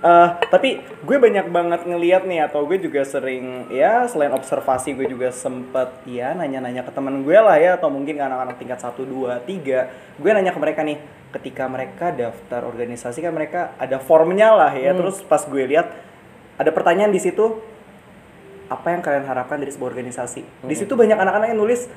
Eh, 0.00 0.28
tapi 0.48 0.80
gue 0.80 1.16
banyak 1.20 1.52
banget 1.52 1.84
ngeliat 1.84 2.24
nih 2.24 2.48
atau 2.48 2.64
gue 2.64 2.80
juga 2.80 3.04
sering 3.04 3.68
ya 3.68 4.08
selain 4.08 4.32
observasi 4.32 4.96
gue 4.96 5.04
juga 5.04 5.28
sempet 5.28 5.92
ya 6.08 6.32
nanya-nanya 6.32 6.88
ke 6.88 6.92
temen 6.96 7.20
gue 7.20 7.36
lah 7.36 7.60
ya 7.60 7.76
atau 7.76 7.92
mungkin 7.92 8.16
ke 8.16 8.24
anak-anak 8.24 8.56
tingkat 8.56 8.80
1 8.80 8.96
2 8.96 9.44
3 9.44 10.24
gue 10.24 10.30
nanya 10.32 10.56
ke 10.56 10.60
mereka 10.60 10.80
nih 10.88 11.04
ketika 11.36 11.68
mereka 11.68 12.16
daftar 12.16 12.64
organisasi 12.64 13.20
kan 13.20 13.36
mereka 13.36 13.76
ada 13.76 14.00
formnya 14.00 14.56
lah 14.56 14.72
ya. 14.72 14.96
Terus 14.96 15.20
pas 15.20 15.44
gue 15.44 15.68
lihat 15.68 15.92
ada 16.56 16.70
pertanyaan 16.72 17.12
di 17.12 17.20
situ 17.20 17.60
apa 18.72 18.96
yang 18.96 19.04
kalian 19.04 19.28
harapkan 19.28 19.60
dari 19.60 19.68
sebuah 19.68 19.92
organisasi? 19.92 20.64
Di 20.64 20.76
situ 20.80 20.96
banyak 20.96 21.20
anak-anak 21.20 21.52
yang 21.52 21.60
nulis 21.60 21.92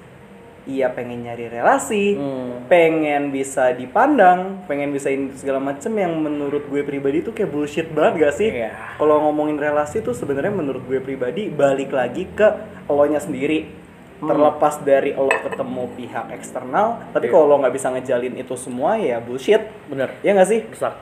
iya 0.65 0.87
pengen 0.87 1.21
nyari 1.21 1.47
relasi 1.47 2.15
Hmm. 2.15 2.65
pengen 2.65 3.29
bisa 3.29 3.71
dipandang 3.71 4.63
pengen 4.63 4.89
bisa 4.89 5.07
ini 5.07 5.31
segala 5.33 5.59
macem 5.59 5.91
yang 5.91 6.15
menurut 6.15 6.65
gue 6.65 6.81
pribadi 6.81 7.19
tuh 7.19 7.31
kayak 7.31 7.49
bullshit 7.49 7.87
banget 7.89 8.13
gak 8.21 8.33
sih 8.33 8.49
Iya. 8.49 8.95
kalau 8.95 9.19
ngomongin 9.21 9.55
relasi 9.55 9.99
tuh 9.99 10.11
sebenarnya 10.11 10.51
menurut 10.51 10.83
gue 10.83 10.97
pribadi 10.97 11.47
balik 11.47 11.91
lagi 11.91 12.27
ke 12.29 12.47
elonya 12.85 13.19
sendiri 13.19 13.83
Hmm. 14.15 14.31
terlepas 14.31 14.79
dari 14.79 15.11
lo 15.11 15.27
ketemu 15.27 15.83
pihak 15.93 16.31
eksternal 16.31 17.03
tapi 17.11 17.27
Iya. 17.27 17.33
kalau 17.33 17.45
lo 17.45 17.55
nggak 17.59 17.75
bisa 17.75 17.87
ngejalin 17.89 18.35
itu 18.35 18.55
semua 18.55 18.95
ya 18.95 19.19
bullshit 19.19 19.59
bener 19.85 20.15
ya 20.19 20.31
nggak 20.31 20.47
sih 20.47 20.61
rusak 20.65 20.95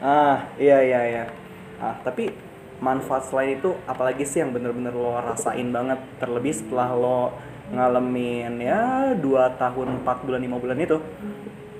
Ah, 0.00 0.52
iya 0.56 0.80
iya 0.80 1.00
iya. 1.06 1.24
Ah, 1.76 1.96
tapi 1.98 2.28
manfaat 2.76 3.24
selain 3.24 3.56
itu 3.56 3.72
apalagi 3.84 4.20
sih 4.22 4.40
yang 4.40 4.52
bener-bener 4.52 4.92
lo 4.92 5.12
rasain 5.14 5.68
banget 5.70 5.96
terlebih 6.18 6.52
setelah 6.52 6.92
lo 6.92 7.32
ngalamin 7.72 8.60
ya 8.60 9.12
dua 9.16 9.54
tahun 9.56 10.02
empat 10.02 10.26
bulan 10.26 10.40
lima 10.42 10.60
bulan 10.60 10.76
itu. 10.76 11.00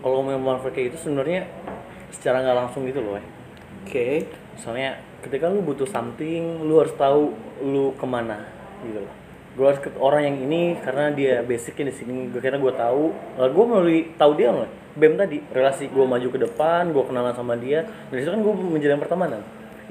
kalau 0.04 0.20
manfaat 0.20 0.76
kayak 0.76 0.92
itu 0.92 1.08
sebenarnya 1.08 1.48
secara 2.12 2.44
nggak 2.44 2.56
langsung 2.60 2.84
gitu 2.84 3.00
loh 3.00 3.16
ya 3.16 3.24
Oke. 3.84 4.24
misalnya 4.56 4.96
ketika 5.20 5.48
lu 5.52 5.60
butuh 5.60 5.84
something 5.84 6.64
lu 6.64 6.80
harus 6.80 6.96
tahu 6.96 7.36
lu 7.60 7.92
ke 7.96 8.06
mana 8.08 8.48
gitu 8.80 9.04
loh. 9.04 9.14
Gue 9.54 9.66
harus 9.70 9.80
ke 9.84 9.92
orang 10.00 10.24
yang 10.24 10.36
ini 10.48 10.80
karena 10.82 11.14
dia 11.14 11.44
basicnya 11.44 11.92
di 11.92 11.94
sini 11.94 12.32
gue 12.32 12.40
kira 12.40 12.56
gue 12.56 12.72
tahu. 12.72 13.12
Lalu 13.36 13.50
gue 13.52 13.64
melalui 13.68 14.00
tahu 14.16 14.32
dia 14.40 14.50
loh 14.52 14.68
bem 14.94 15.18
tadi 15.18 15.42
relasi 15.50 15.90
gue 15.90 16.04
maju 16.06 16.28
ke 16.30 16.38
depan 16.38 16.96
gue 16.96 17.04
kenalan 17.04 17.36
sama 17.36 17.60
dia. 17.60 17.84
Dari 18.08 18.24
situ 18.24 18.32
kan 18.32 18.40
gue 18.40 18.52
menjalin 18.56 19.00
pertemanan. 19.00 19.42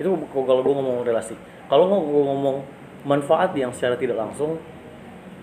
Itu 0.01 0.09
kalau 0.33 0.61
gue 0.65 0.73
ngomong 0.73 1.05
relasi. 1.05 1.37
Kalau 1.69 1.85
gue 1.85 2.23
ngomong 2.33 2.57
manfaat 3.05 3.53
yang 3.53 3.69
secara 3.69 3.93
tidak 3.93 4.17
langsung 4.17 4.57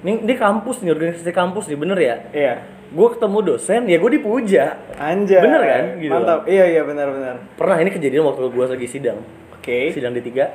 ini 0.03 0.23
di 0.23 0.35
kampus 0.35 0.81
nih 0.81 0.91
organisasi 0.91 1.31
kampus 1.31 1.65
nih 1.67 1.77
bener 1.77 1.99
ya 1.99 2.17
Iya. 2.31 2.55
gue 2.91 3.09
ketemu 3.11 3.39
dosen 3.45 3.81
ya 3.85 3.97
gue 3.97 4.11
dipuja 4.13 4.65
Anjay. 4.97 5.41
Bener 5.41 5.63
kan? 5.63 5.85
Gitu. 5.97 6.11
Mantap. 6.11 6.41
Iya 6.45 6.65
iya 6.69 6.83
benar 6.83 7.09
benar. 7.09 7.35
pernah 7.55 7.77
ini 7.79 7.91
kejadian 7.91 8.25
waktu 8.25 8.47
gue 8.47 8.65
lagi 8.67 8.87
sidang 8.87 9.21
Oke. 9.53 9.91
sidang 9.91 10.11
di 10.11 10.21
tiga 10.21 10.51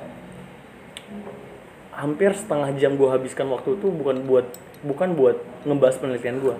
hampir 1.92 2.34
setengah 2.34 2.76
jam 2.76 2.94
gue 2.94 3.08
habiskan 3.08 3.48
waktu 3.48 3.74
itu 3.74 3.88
bukan 3.88 4.26
buat 4.26 4.46
bukan 4.84 5.16
buat 5.16 5.38
ngebahas 5.64 5.96
penelitian 5.96 6.38
gue 6.38 6.56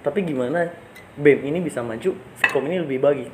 tapi 0.00 0.24
gimana 0.24 0.72
BEM 1.14 1.44
ini 1.44 1.58
bisa 1.60 1.82
maju 1.82 2.14
Vkom 2.14 2.64
ini 2.64 2.78
lebih 2.78 2.98
bagi 2.98 3.26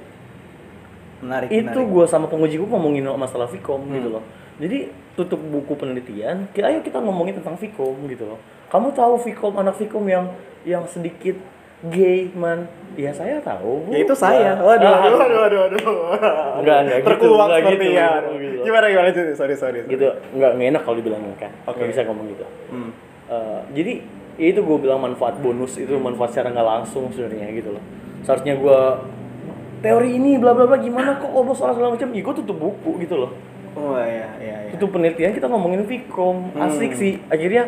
Menarik. 1.20 1.48
itu 1.48 1.78
gue 1.78 2.04
sama 2.04 2.26
penguji 2.26 2.58
gue 2.58 2.66
ngomongin 2.66 3.06
masalah 3.14 3.46
Vkom 3.46 3.86
Hmm. 3.86 3.94
gitu 3.94 4.08
loh 4.10 4.24
jadi 4.56 4.90
tutup 5.14 5.38
buku 5.38 5.78
penelitian 5.78 6.50
kita 6.50 6.70
ayo 6.70 6.80
kita 6.82 6.98
ngomongin 6.98 7.38
tentang 7.38 7.54
Vkom 7.54 8.06
gitu 8.10 8.26
loh 8.26 8.38
kamu 8.70 8.90
tahu 8.92 9.14
Vkom 9.18 9.54
anak 9.58 9.78
Vkom 9.78 10.04
yang 10.10 10.26
yang 10.66 10.82
sedikit 10.90 11.38
gay 11.92 12.32
man 12.32 12.64
ya 12.96 13.12
saya 13.12 13.36
tahu 13.44 13.90
Ya 13.92 14.06
itu 14.06 14.14
saya. 14.16 14.56
Waduh, 14.56 14.88
ah, 14.88 15.04
waduh, 15.04 15.18
waduh, 15.20 15.58
waduh, 15.68 15.80
waduh. 15.84 16.62
Enggak, 16.62 16.78
enggak 16.86 16.98
gitu, 17.02 17.08
Terkuak 17.12 17.44
enggak 17.44 17.60
seperti 17.60 17.76
gitu, 17.76 17.98
ya. 17.98 18.08
gitu. 18.40 18.58
Gimana 18.64 18.84
gimana 18.88 19.06
lanjut? 19.10 19.24
Sorry 19.34 19.34
sorry. 19.36 19.78
sorry. 19.84 19.92
gitu 19.92 20.06
nggak 20.32 20.50
nggak 20.56 20.68
enak 20.72 20.82
kalau 20.86 20.96
dibilangin 20.96 21.34
kan 21.36 21.52
Oke. 21.68 21.76
nggak 21.76 21.88
bisa 21.92 22.00
ngomong 22.08 22.26
gitu 22.32 22.46
Hmm. 22.72 22.90
Eh, 23.24 23.60
jadi 23.76 23.92
ya 24.40 24.46
itu 24.50 24.60
gue 24.66 24.78
bilang 24.80 24.98
manfaat 24.98 25.38
bonus 25.38 25.78
itu 25.78 25.94
manfaat 25.96 26.34
secara 26.34 26.50
nggak 26.50 26.66
langsung 26.66 27.06
sebenarnya 27.14 27.54
gitu 27.54 27.70
loh 27.76 27.82
seharusnya 28.26 28.58
gue 28.58 28.78
teori 29.78 30.10
ini 30.16 30.40
bla 30.40 30.56
bla 30.56 30.66
bla 30.66 30.80
gimana 30.80 31.20
kok 31.22 31.30
oh 31.30 31.44
soal 31.54 31.76
segala 31.76 31.94
macam 31.94 32.08
ya 32.10 32.22
gue 32.24 32.34
tutup 32.40 32.56
buku 32.58 33.04
gitu 33.04 33.14
loh 33.20 33.30
Oh 33.74 33.98
iya 33.98 34.30
iya 34.38 34.56
iya. 34.64 34.70
itu 34.70 34.84
penelitian 34.86 35.34
kita 35.34 35.46
ngomongin 35.46 35.82
Vkom 35.82 36.52
Hmm. 36.52 36.64
asik 36.64 36.94
sih. 36.94 37.18
Akhirnya 37.26 37.66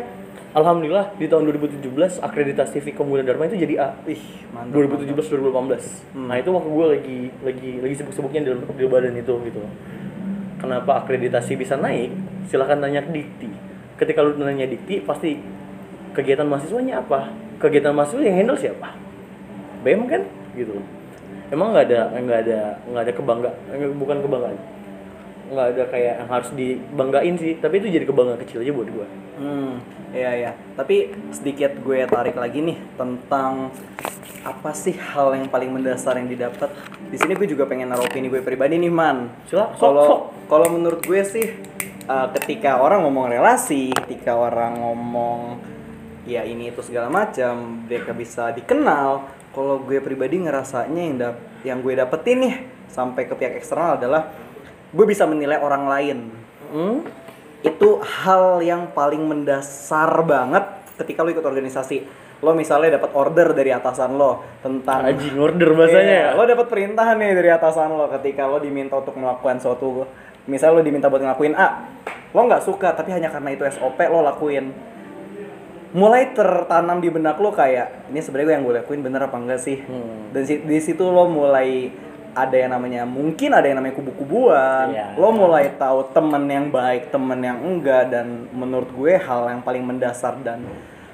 alhamdulillah 0.51 1.13
di 1.15 1.27
tahun 1.27 1.43
2017 1.47 1.83
akreditasi 2.17 2.79
Vkom 2.81 3.11
Gunadarma 3.11 3.45
itu 3.45 3.59
jadi 3.59 3.75
A. 3.77 3.89
Ih, 4.05 4.23
mantap. 4.49 4.71
2017 4.73 5.27
2018 5.29 5.83
Hmm. 6.11 6.27
nah 6.27 6.35
itu 6.35 6.49
waktu 6.49 6.69
gue 6.69 6.85
lagi 6.89 7.19
lagi 7.43 7.71
lagi 7.79 7.93
sibuk-sibuknya 7.95 8.41
di, 8.41 8.51
di 8.55 8.85
badan 8.87 9.13
itu 9.13 9.33
gitu. 9.43 9.61
Kenapa 10.57 11.03
akreditasi 11.03 11.53
bisa 11.53 11.75
naik? 11.75 12.09
Silahkan 12.47 12.79
tanya 12.79 13.03
ke 13.03 13.11
Dikti. 13.11 13.49
Ketika 13.95 14.23
lu 14.23 14.33
nanya 14.37 14.65
Dikti 14.65 15.01
pasti 15.01 15.37
kegiatan 16.11 16.47
mahasiswanya 16.47 17.03
apa? 17.03 17.29
Kegiatan 17.57 17.93
mahasiswa 17.93 18.23
yang 18.23 18.37
handle 18.37 18.57
siapa? 18.57 18.95
BEM 19.83 20.07
kan? 20.07 20.23
Gitu. 20.55 20.73
Emang 21.47 21.71
nggak 21.71 21.85
ada 21.87 22.01
nggak 22.11 22.39
ada 22.43 22.59
nggak 22.83 23.03
ada 23.05 23.13
kebangga 23.13 23.51
eh, 23.69 23.87
bukan 23.93 24.19
kebanggaan 24.19 24.57
nggak 25.47 25.67
ada 25.75 25.83
kayak 25.87 26.13
yang 26.23 26.29
harus 26.29 26.49
dibanggain 26.51 27.35
sih 27.39 27.55
tapi 27.59 27.79
itu 27.79 27.87
jadi 27.87 28.05
kebanggaan 28.07 28.39
kecil 28.43 28.61
aja 28.63 28.73
buat 28.75 28.89
gue 28.91 29.07
Hmm, 29.37 29.77
iya 30.09 30.31
iya. 30.33 30.51
Tapi 30.73 31.13
sedikit 31.29 31.77
gue 31.85 32.09
tarik 32.09 32.33
lagi 32.33 32.57
nih 32.57 32.77
tentang 32.97 33.69
apa 34.41 34.71
sih 34.73 34.97
hal 34.97 35.37
yang 35.37 35.45
paling 35.45 35.69
mendasar 35.69 36.17
yang 36.17 36.25
didapat. 36.25 36.73
Di 37.13 37.21
sini 37.21 37.37
gue 37.37 37.45
juga 37.45 37.69
pengen 37.69 37.93
naruh 37.93 38.09
opini 38.09 38.33
gue 38.33 38.41
pribadi 38.41 38.81
nih, 38.81 38.89
Man. 38.89 39.29
Kalau 39.77 40.33
kalau 40.49 40.67
menurut 40.73 41.05
gue 41.05 41.21
sih 41.21 41.45
uh, 42.09 42.27
ketika 42.33 42.81
orang 42.81 43.05
ngomong 43.05 43.29
relasi, 43.29 43.93
ketika 43.93 44.33
orang 44.33 44.81
ngomong 44.81 45.61
ya 46.25 46.41
ini 46.41 46.73
itu 46.73 46.81
segala 46.81 47.13
macam, 47.13 47.85
mereka 47.85 48.17
bisa 48.17 48.49
dikenal. 48.57 49.21
Kalau 49.53 49.85
gue 49.85 50.01
pribadi 50.01 50.41
ngerasanya 50.41 51.01
yang 51.01 51.15
dap 51.21 51.35
yang 51.61 51.77
gue 51.85 51.93
dapetin 51.93 52.37
nih 52.41 52.55
sampai 52.89 53.29
ke 53.29 53.37
pihak 53.37 53.53
eksternal 53.61 54.01
adalah 54.01 54.33
gue 54.89 55.05
bisa 55.05 55.23
menilai 55.25 55.57
orang 55.57 55.83
lain. 55.87 56.17
Hmm? 56.67 56.97
itu 57.57 57.89
hal 57.99 58.61
yang 58.61 58.93
paling 58.93 59.25
mendasar 59.25 60.21
banget 60.23 60.61
ketika 60.95 61.25
lo 61.25 61.33
ikut 61.33 61.41
organisasi. 61.41 62.05
Lo 62.37 62.53
misalnya 62.53 63.01
dapat 63.01 63.17
order 63.17 63.49
dari 63.49 63.73
atasan 63.73 64.13
lo 64.13 64.45
tentang 64.61 65.09
Anjing 65.09 65.41
order 65.41 65.73
bahasanya 65.73 66.05
Iya, 66.05 66.25
ya? 66.29 66.37
lo 66.37 66.45
dapat 66.45 66.69
perintahan 66.69 67.17
nih 67.17 67.33
dari 67.33 67.49
atasan 67.49 67.97
lo 67.97 68.05
ketika 68.13 68.45
lo 68.45 68.61
diminta 68.61 68.93
untuk 68.93 69.17
melakukan 69.17 69.57
suatu 69.57 70.05
misal 70.45 70.77
lo 70.77 70.85
diminta 70.85 71.09
buat 71.09 71.25
ngelakuin 71.25 71.57
A 71.57 71.97
lo 72.29 72.45
nggak 72.45 72.61
suka 72.61 72.93
tapi 72.93 73.09
hanya 73.09 73.33
karena 73.33 73.57
itu 73.57 73.65
SOP 73.73 73.97
lo 74.05 74.21
lakuin. 74.21 74.69
Mulai 75.97 76.37
tertanam 76.37 77.01
di 77.01 77.09
benak 77.09 77.41
lo 77.41 77.49
kayak 77.49 78.13
ini 78.13 78.21
sebenarnya 78.21 78.61
yang 78.61 78.69
gue 78.69 78.75
lakuin 78.85 79.01
bener 79.01 79.25
apa 79.25 79.33
enggak 79.33 79.57
sih? 79.57 79.81
Hmm. 79.81 80.29
dan 80.29 80.45
di 80.45 80.77
situ 80.77 81.01
lo 81.01 81.25
mulai 81.25 81.89
ada 82.37 82.53
yang 82.53 82.69
namanya 82.69 83.01
mungkin 83.03 83.49
ada 83.49 83.65
yang 83.65 83.81
namanya 83.81 83.97
kubu-kubuan 83.97 84.93
Iya. 84.93 85.17
lo 85.17 85.33
mulai 85.33 85.73
tahu 85.73 86.13
temen 86.13 86.45
yang 86.45 86.69
baik 86.69 87.09
temen 87.09 87.41
yang 87.41 87.57
enggak 87.57 88.13
dan 88.13 88.45
menurut 88.53 88.93
gue 88.93 89.17
hal 89.17 89.49
yang 89.49 89.65
paling 89.65 89.81
mendasar 89.81 90.37
dan 90.45 90.61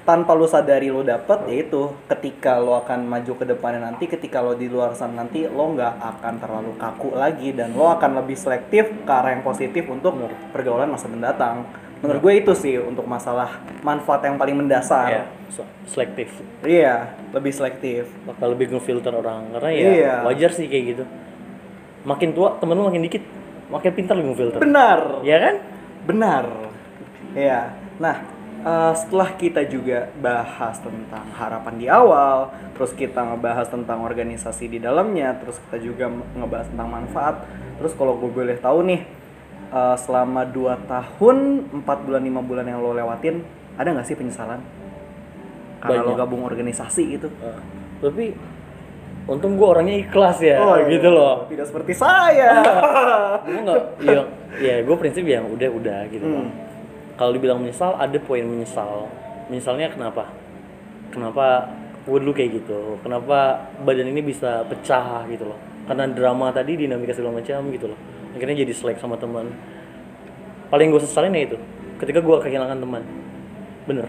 tanpa 0.04 0.36
lo 0.36 0.44
sadari 0.44 0.92
lo 0.92 1.00
dapet 1.00 1.48
yaitu 1.48 1.88
ketika 2.12 2.60
lo 2.60 2.76
akan 2.76 3.08
maju 3.08 3.32
ke 3.40 3.44
depannya 3.48 3.88
nanti 3.88 4.04
ketika 4.04 4.44
lo 4.44 4.52
di 4.52 4.68
luar 4.68 4.92
sana 4.92 5.24
nanti 5.24 5.48
lo 5.48 5.64
nggak 5.72 5.94
akan 5.96 6.34
terlalu 6.36 6.72
kaku 6.76 7.16
lagi 7.16 7.56
dan 7.56 7.72
lo 7.72 7.88
akan 7.88 8.20
lebih 8.20 8.36
selektif 8.36 8.84
ke 8.84 9.08
arah 9.08 9.32
yang 9.32 9.40
positif 9.40 9.88
untuk 9.88 10.12
pergaulan 10.52 10.92
masa 10.92 11.08
mendatang 11.08 11.64
menurut 12.04 12.20
gue 12.20 12.34
itu 12.36 12.52
sih 12.52 12.76
untuk 12.76 13.04
masalah 13.04 13.48
manfaat 13.80 14.20
yang 14.22 14.36
paling 14.36 14.52
Iya, 14.52 14.60
mendasar 14.60 15.08
so- 15.48 15.66
selektif 15.86 16.28
iya 16.62 17.16
lebih 17.32 17.50
selektif 17.50 18.06
bakal 18.22 18.52
lebih 18.52 18.70
ngefilter 18.70 19.10
orang 19.10 19.48
karena 19.50 19.70
ya 19.70 19.88
Iya. 19.88 20.14
wajar 20.22 20.50
sih 20.52 20.68
kayak 20.68 20.84
gitu 20.92 21.04
makin 22.04 22.30
tua 22.30 22.60
temen 22.60 22.76
lu 22.76 22.84
makin 22.84 23.00
dikit 23.00 23.24
makin 23.66 23.90
pintar 23.90 24.14
lu 24.14 24.28
ngefilter 24.28 24.60
benar 24.60 25.24
ya 25.24 25.40
kan 25.40 25.56
Benar. 26.04 26.44
Ya. 27.32 27.72
Nah, 27.96 28.20
eh, 28.60 28.92
setelah 28.94 29.32
kita 29.32 29.64
juga 29.64 30.12
bahas 30.14 30.76
tentang 30.76 31.24
harapan 31.32 31.74
di 31.74 31.88
awal, 31.88 32.52
terus 32.76 32.92
kita 32.92 33.24
ngebahas 33.24 33.72
tentang 33.72 34.04
organisasi 34.04 34.68
di 34.68 34.76
dalamnya, 34.76 35.32
terus 35.40 35.56
kita 35.58 35.80
juga 35.80 36.12
ngebahas 36.36 36.68
tentang 36.68 36.92
manfaat. 36.92 37.48
Terus 37.80 37.96
kalau 37.96 38.20
gue 38.20 38.28
boleh 38.28 38.60
tahu 38.60 38.84
nih, 38.84 39.00
eh, 39.66 39.96
selama 39.96 40.44
2 40.44 40.56
tahun, 40.84 41.36
4 41.76 42.04
bulan, 42.04 42.22
5 42.22 42.40
bulan 42.40 42.64
yang 42.64 42.78
lo 42.78 42.92
lewatin, 42.92 43.40
ada 43.74 43.88
nggak 43.88 44.04
sih 44.04 44.14
penyesalan? 44.14 44.60
Karena 45.78 46.00
lo 46.00 46.10
Banyak. 46.10 46.18
gabung 46.18 46.42
organisasi 46.42 47.02
gitu. 47.12 47.28
Eh, 47.38 47.58
tapi 48.00 48.32
untung 49.24 49.54
gua 49.54 49.72
orangnya 49.74 49.96
ikhlas 49.98 50.36
ya 50.38 50.56
Oh, 50.58 50.76
iya. 50.76 50.84
gitu 50.90 51.08
loh 51.08 51.48
Tidak 51.48 51.64
seperti 51.64 51.92
saya. 51.92 52.60
gue 53.42 53.56
nggak 53.58 53.80
ya 54.04 54.20
ya 54.54 54.74
gue 54.80 54.96
prinsip 54.96 55.24
yang 55.24 55.48
udah 55.48 55.68
udah 55.70 56.00
gitu 56.08 56.24
Hmm. 56.24 56.52
kalau 57.16 57.32
dibilang 57.32 57.56
menyesal 57.56 57.96
ada 57.96 58.16
poin 58.18 58.44
menyesal 58.44 59.08
menyesalnya 59.48 59.88
kenapa 59.88 60.28
kenapa 61.08 61.72
gue 62.04 62.18
dulu 62.18 62.32
kayak 62.32 62.50
gitu 62.54 63.00
kenapa 63.00 63.64
badan 63.80 64.08
ini 64.08 64.20
bisa 64.20 64.60
pecah 64.64 65.24
gitu 65.26 65.46
loh 65.46 65.56
karena 65.84 66.04
drama 66.06 66.50
tadi 66.50 66.76
dinamika 66.76 67.12
segala 67.12 67.40
macam 67.40 67.64
gitu 67.70 67.88
loh 67.88 67.98
akhirnya 68.34 68.56
jadi 68.66 68.72
selek 68.74 68.98
sama 68.98 69.16
teman 69.16 69.50
paling 70.68 70.90
gue 70.90 71.00
sesalin 71.00 71.32
ya 71.32 71.42
itu 71.48 71.56
ketika 71.96 72.18
gue 72.18 72.36
kehilangan 72.42 72.78
teman 72.78 73.02
bener 73.86 74.06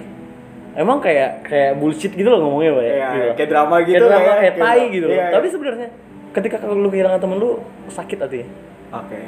emang 0.76 0.98
kayak 1.00 1.46
kayak 1.46 1.78
bullshit 1.78 2.12
gitu 2.12 2.28
loh 2.28 2.42
ngomongnya 2.42 2.72
Pak, 2.74 2.84
ya 2.84 2.92
Iya, 2.92 3.08
gitu. 3.08 3.30
kayak 3.38 3.50
drama 3.50 3.76
gitu 3.80 3.96
kayak 3.96 4.02
drama 4.04 4.20
ya, 4.20 4.26
kayak 4.26 4.42
kayak 4.42 4.56
tai 4.58 4.80
dra- 4.80 4.92
gitu 4.92 5.08
iya. 5.08 5.26
tapi 5.32 5.48
sebenarnya 5.48 5.88
ketika 6.36 6.56
lu 6.68 6.90
kehilangan 6.92 7.20
temen 7.22 7.38
lu 7.40 7.52
sakit 7.88 8.18
hati 8.20 8.40
Oke. 8.94 9.22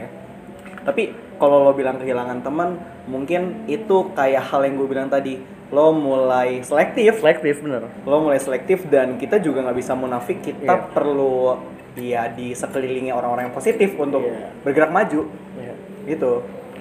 Tapi 0.85 1.03
kalau 1.35 1.67
lo 1.67 1.75
bilang 1.75 1.99
kehilangan 1.99 2.39
teman, 2.39 2.79
mungkin 3.03 3.67
itu 3.67 4.07
kayak 4.15 4.47
hal 4.47 4.63
yang 4.63 4.79
gue 4.79 4.87
bilang 4.87 5.11
tadi. 5.11 5.35
Lo 5.67 5.91
mulai 5.91 6.61
selektif, 6.61 7.19
selektif 7.19 7.59
bener 7.59 7.83
lo 8.01 8.17
mulai 8.19 8.39
selektif 8.39 8.87
dan 8.87 9.15
kita 9.15 9.37
juga 9.37 9.61
nggak 9.61 9.77
bisa 9.77 9.93
munafik. 9.93 10.39
Kita 10.39 10.63
Iya. 10.65 10.87
perlu 10.89 11.59
ya 11.93 12.29
di 12.29 12.53
sekelilingi 12.53 13.09
orang-orang 13.09 13.49
yang 13.49 13.55
positif 13.55 13.93
untuk 13.95 14.21
Iya. 14.21 14.53
bergerak 14.61 14.91
maju. 14.91 15.21
Ya. 15.57 15.73
Gitu. 16.05 16.31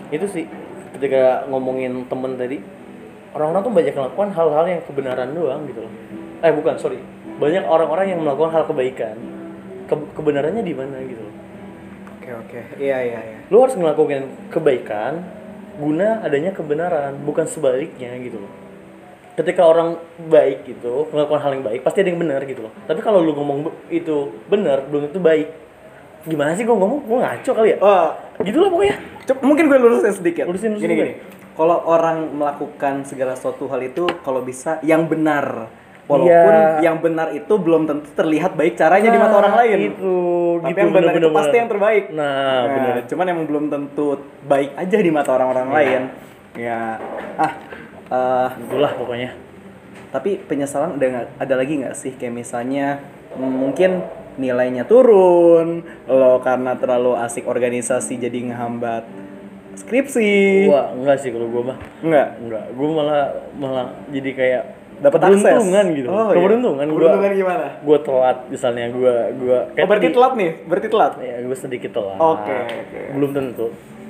itu 0.06 0.22
sih 0.30 0.46
ketika 0.94 1.42
ngomongin 1.50 2.06
temen 2.06 2.38
tadi 2.38 2.62
orang-orang 3.34 3.58
tuh 3.60 3.74
banyak 3.74 3.90
melakukan 3.90 4.30
hal-hal 4.30 4.64
yang 4.64 4.80
kebenaran 4.80 5.34
doang 5.34 5.66
gitu 5.66 5.82
loh 5.82 5.92
eh 6.38 6.52
bukan 6.54 6.78
sorry 6.78 7.02
banyak 7.36 7.66
orang-orang 7.66 8.14
yang 8.14 8.22
melakukan 8.22 8.54
hal 8.54 8.64
kebaikan 8.64 9.18
Ke- 9.84 10.08
kebenarannya 10.14 10.62
di 10.62 10.70
mana 10.72 11.02
gitu 11.02 11.20
loh 11.20 11.34
Oke 12.16 12.30
oke. 12.32 12.60
Iya 12.78 12.98
iya 13.02 13.18
iya. 13.18 13.38
lu 13.50 13.58
harus 13.58 13.74
melakukan 13.74 14.30
kebaikan 14.46 15.26
guna 15.76 16.22
adanya 16.22 16.54
kebenaran 16.54 17.18
bukan 17.20 17.50
sebaliknya 17.50 18.14
gitu 18.22 18.38
loh 18.38 18.52
ketika 19.36 19.62
orang 19.62 20.00
baik 20.26 20.64
gitu 20.66 21.06
melakukan 21.08 21.38
hal 21.38 21.52
yang 21.52 21.62
baik 21.62 21.80
pasti 21.80 22.00
ada 22.00 22.08
yang 22.08 22.18
benar 22.18 22.40
gitu 22.42 22.60
loh 22.62 22.72
tapi 22.82 22.98
kalau 22.98 23.20
lu 23.20 23.32
ngomong 23.32 23.58
itu 23.86 24.16
benar 24.46 24.82
belum 24.82 25.06
tentu 25.06 25.20
baik 25.20 25.48
gimana 26.24 26.52
sih 26.52 26.64
gua 26.64 26.74
ngomong 26.74 27.04
gua 27.04 27.18
ngaco 27.22 27.50
kali 27.52 27.68
ya 27.70 27.78
Oh, 27.78 28.08
gitu 28.40 28.58
lah 28.58 28.68
pokoknya 28.68 28.96
cep- 29.22 29.40
mungkin 29.40 29.64
gue 29.66 29.76
lurusin 29.76 30.12
sedikit. 30.12 30.44
Lurusin, 30.44 30.74
lurusin 30.74 30.82
gini 30.82 30.94
gini. 30.94 31.12
Kalau 31.52 31.80
orang 31.84 32.30
melakukan 32.30 33.00
segala 33.02 33.32
suatu 33.32 33.64
hal 33.66 33.80
itu, 33.80 34.04
kalau 34.20 34.40
bisa 34.40 34.76
yang 34.82 35.06
benar. 35.06 35.72
Walaupun 36.04 36.52
Iya. 36.78 36.84
yang 36.84 37.00
benar 37.00 37.32
itu 37.32 37.50
belum 37.50 37.82
tentu 37.84 38.06
terlihat 38.12 38.54
baik 38.54 38.76
caranya 38.76 39.08
di 39.08 39.16
mata 39.16 39.32
Nah, 39.32 39.40
orang 39.40 39.54
lain. 39.56 39.78
Itu, 39.88 40.14
Tapi 40.56 40.68
gitu, 40.68 40.78
yang 40.78 40.90
benar 40.92 41.02
bener-bener. 41.10 41.26
itu 41.26 41.34
pasti 41.34 41.56
yang 41.56 41.68
terbaik. 41.68 42.04
Nah, 42.12 42.58
benar. 42.68 42.94
Cuman 43.04 43.26
emang 43.26 43.44
belum 43.44 43.64
tentu 43.66 44.06
baik 44.44 44.70
aja 44.74 44.96
di 44.96 45.10
mata 45.10 45.30
orang-orang 45.32 45.66
Iya. 45.66 45.74
lain. 45.74 46.02
Ya, 46.54 46.80
ah, 47.36 47.52
eh, 48.10 48.48
itulah 48.66 48.92
pokoknya. 48.94 49.30
tapi 50.06 50.40
penyesalan 50.40 50.96
ada 50.96 51.06
nggak 51.06 51.26
ada 51.42 51.54
lagi 51.58 51.72
nggak 51.82 51.96
sih? 51.98 52.12
Kayak 52.16 52.40
misalnya 52.40 53.04
mm, 53.36 53.52
mungkin 53.52 54.00
nilainya 54.36 54.84
turun 54.84 55.84
lo 56.08 56.40
karena 56.44 56.76
terlalu 56.76 57.16
asik 57.20 57.48
organisasi 57.48 58.20
jadi 58.20 58.52
ngehambat 58.52 59.04
skripsi. 59.76 60.32
Gua 60.68 60.92
enggak 60.96 61.16
sih 61.20 61.30
kalau 61.32 61.48
gua 61.52 61.62
mah. 61.72 61.78
Nggak? 62.00 62.28
Enggak 62.44 62.64
gua 62.76 62.88
malah 62.96 63.22
malah 63.56 63.86
jadi 64.08 64.30
kayak 64.32 64.62
dapat 64.96 65.20
akses? 65.28 65.44
keberuntungan 65.44 65.84
gitu. 65.92 66.08
Oh, 66.08 66.16
iya. 66.16 66.36
keberuntungan 66.40 66.86
gua. 66.88 66.96
Keberuntungan 66.96 67.32
gimana? 67.36 67.66
Gua 67.84 67.98
telat 68.00 68.38
misalnya 68.48 68.84
gua 68.92 69.14
gua 69.36 69.58
oh 69.68 69.86
berarti 69.88 70.08
telat 70.12 70.32
nih? 70.36 70.50
Berarti 70.64 70.88
telat? 70.88 71.12
Ya 71.20 71.36
gua 71.44 71.56
sedikit 71.56 71.90
telat. 71.92 72.18
Oke, 72.20 72.56
oke. 72.56 73.00
belum 73.16 73.30
tentu 73.36 73.66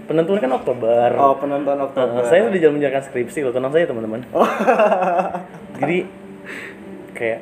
penentuan 0.06 0.38
kan 0.38 0.52
Oktober. 0.54 1.08
Oh 1.18 1.34
penonton 1.36 1.76
Nah, 1.76 1.86
Oktober 1.90 2.22
saya 2.24 2.46
sudah 2.48 2.60
jalan 2.62 2.74
menjalankan 2.78 3.04
skripsi 3.10 3.38
loh 3.44 3.52
tenang 3.52 3.72
saja 3.74 3.86
teman-teman. 3.90 4.20
Oh. 4.32 4.46
jadi 5.82 5.98
kayak 7.12 7.40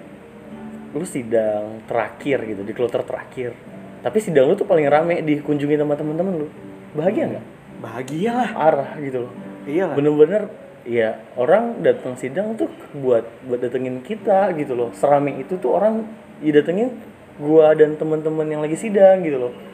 lu 0.95 1.07
sidang 1.07 1.85
terakhir 1.85 2.39
gitu 2.49 2.63
di 2.65 2.73
kloter 2.73 3.05
terakhir. 3.05 3.53
Tapi 4.01 4.19
sidang 4.21 4.51
lu 4.51 4.55
tuh 4.57 4.69
paling 4.69 4.89
rame 4.89 5.21
dikunjungi 5.23 5.77
sama 5.77 5.95
teman-teman 5.95 6.35
lu. 6.45 6.49
Bahagia 6.97 7.25
nggak? 7.37 7.45
Bahagia 7.85 8.31
lah. 8.33 8.51
Arah 8.57 8.91
gitu 8.99 9.29
loh. 9.29 9.33
Iya 9.65 9.93
bener-bener 9.93 10.53
ya 10.85 11.17
orang 11.41 11.81
datang 11.81 12.13
sidang 12.21 12.61
tuh 12.61 12.69
buat 12.93 13.25
buat 13.49 13.61
datengin 13.61 14.01
kita 14.01 14.53
gitu 14.57 14.73
loh. 14.73 14.91
Serame 14.97 15.37
itu 15.41 15.61
tuh 15.61 15.77
orang 15.77 16.05
didatengin 16.41 16.93
gua 17.41 17.75
dan 17.75 17.99
teman-teman 17.99 18.47
yang 18.47 18.63
lagi 18.63 18.79
sidang 18.79 19.25
gitu 19.27 19.39
loh 19.41 19.74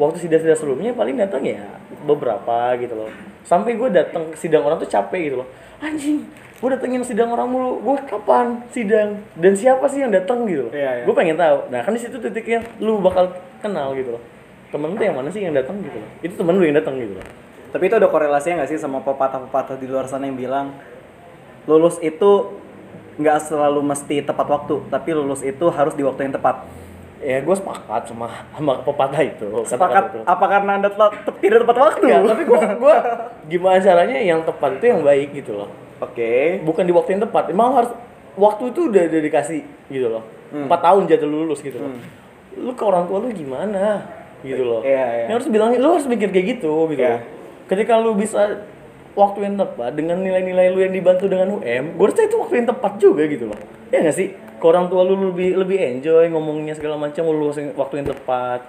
waktu 0.00 0.18
sidang-sidang 0.26 0.58
sebelumnya 0.58 0.90
paling 0.94 1.14
datang 1.18 1.42
ya 1.44 1.78
beberapa 2.02 2.74
gitu 2.78 2.94
loh. 2.94 3.10
Sampai 3.44 3.76
gue 3.76 3.88
datang 3.92 4.32
sidang 4.34 4.64
orang 4.66 4.80
tuh 4.82 4.90
capek 4.90 5.20
gitu 5.32 5.36
loh. 5.44 5.48
Anjing 5.78 6.26
gue 6.64 6.70
datengin 6.72 7.04
sidang 7.04 7.28
orang 7.34 7.48
mulu. 7.50 7.82
Gue 7.84 7.96
kapan 8.08 8.64
sidang? 8.72 9.20
Dan 9.36 9.52
siapa 9.52 9.84
sih 9.92 10.00
yang 10.00 10.12
datang 10.14 10.48
gitu 10.48 10.70
loh. 10.70 10.72
Iya, 10.72 10.90
iya. 11.00 11.04
gue 11.04 11.14
pengen 11.14 11.36
tahu. 11.36 11.68
Nah 11.68 11.80
kan 11.84 11.92
di 11.92 12.00
situ 12.00 12.16
titiknya 12.16 12.64
lu 12.80 13.04
bakal 13.04 13.36
kenal 13.60 13.92
gitu 13.92 14.16
loh. 14.16 14.22
Temen 14.72 14.96
tuh 14.96 15.04
yang 15.04 15.16
mana 15.20 15.28
sih 15.28 15.44
yang 15.44 15.52
datang 15.52 15.78
gitu 15.84 16.00
loh. 16.00 16.10
Itu 16.24 16.34
temen 16.40 16.56
lu 16.56 16.64
yang 16.64 16.76
datang 16.80 16.96
gitu 16.96 17.20
loh. 17.20 17.26
Tapi 17.74 17.90
itu 17.90 17.94
ada 17.98 18.06
korelasinya 18.06 18.62
nggak 18.62 18.70
sih 18.70 18.78
sama 18.78 19.02
pepatah-pepatah 19.02 19.76
di 19.82 19.90
luar 19.90 20.06
sana 20.06 20.30
yang 20.30 20.38
bilang 20.38 20.78
lulus 21.66 21.98
itu 22.00 22.54
nggak 23.18 23.38
selalu 23.46 23.80
mesti 23.82 24.22
tepat 24.26 24.46
waktu, 24.46 24.74
tapi 24.90 25.10
lulus 25.14 25.42
itu 25.42 25.66
harus 25.70 25.94
di 25.94 26.02
waktu 26.02 26.30
yang 26.30 26.34
tepat. 26.34 26.66
Ya 27.24 27.40
gue 27.40 27.56
sepakat 27.56 28.02
sama 28.04 28.28
sama 28.50 28.72
pepatah 28.78 29.22
itu 29.22 29.48
Sepakat 29.64 30.04
itu. 30.10 30.18
apa 30.22 30.44
karena 30.44 30.70
anda 30.76 30.88
telat, 30.88 31.12
te- 31.18 31.38
tidak 31.40 31.64
tepat 31.64 31.76
waktu? 31.80 32.04
Enggak, 32.04 32.20
tapi 32.28 32.42
gue 32.44 32.58
gua 32.76 32.96
gimana 33.44 33.78
caranya 33.78 34.18
yang 34.18 34.40
tepat 34.40 34.70
itu 34.76 34.84
yang 34.86 35.00
baik 35.00 35.28
gitu 35.32 35.52
loh 35.54 35.68
Oke. 35.98 36.60
bukan 36.60 36.84
di 36.84 36.92
waktu 36.92 37.10
yang 37.12 37.22
tepat 37.24 37.44
emang 37.48 37.72
harus 37.74 37.90
waktu 38.34 38.62
itu 38.68 38.80
udah, 38.86 39.02
udah 39.06 39.20
dikasih 39.22 39.60
gitu 39.88 40.08
loh 40.08 40.24
Hmm. 40.46 40.70
empat 40.70 40.80
tahun 40.82 41.02
jatuh 41.08 41.26
lulus 41.26 41.58
gitu 41.58 41.76
loh 41.76 41.90
lu 42.54 42.70
ke 42.70 42.84
orang 42.84 43.04
tua 43.04 43.18
lu 43.18 43.26
gimana 43.28 44.06
gitu 44.40 44.62
loh 44.62 44.80
Iya, 44.80 45.02
iya. 45.02 45.24
Yang 45.26 45.34
harus 45.34 45.48
bilangin 45.50 45.78
lu 45.80 45.88
harus 45.90 46.06
mikir 46.06 46.28
kayak 46.28 46.46
gitu 46.52 46.72
gitu 46.86 47.02
loh 47.02 47.20
ketika 47.64 47.96
lu 47.96 48.14
bisa 48.14 48.62
waktu 49.14 49.38
yang 49.42 49.56
tepat 49.56 49.94
dengan 49.94 50.20
nilai-nilai 50.20 50.68
lu 50.68 50.78
yang 50.78 50.92
dibantu 50.92 51.26
dengan 51.26 51.48
UM 51.54 51.84
gue 51.92 52.06
rasa 52.06 52.22
itu 52.22 52.36
waktu 52.36 52.54
yang 52.56 52.68
tepat 52.68 52.92
juga 52.98 53.22
gitu 53.24 53.44
loh 53.46 53.58
ya 53.88 53.98
nggak 54.00 54.12
sih 54.12 54.28
ke 54.54 54.64
orang 54.64 54.86
tua 54.86 55.02
lu 55.02 55.30
lebih 55.30 55.56
lebih 55.56 55.78
enjoy 55.78 56.28
ngomongnya 56.28 56.72
segala 56.72 56.96
macam 56.96 57.26
lu 57.26 57.48
waktu 57.50 57.94
yang 57.96 58.08
tepat 58.08 58.60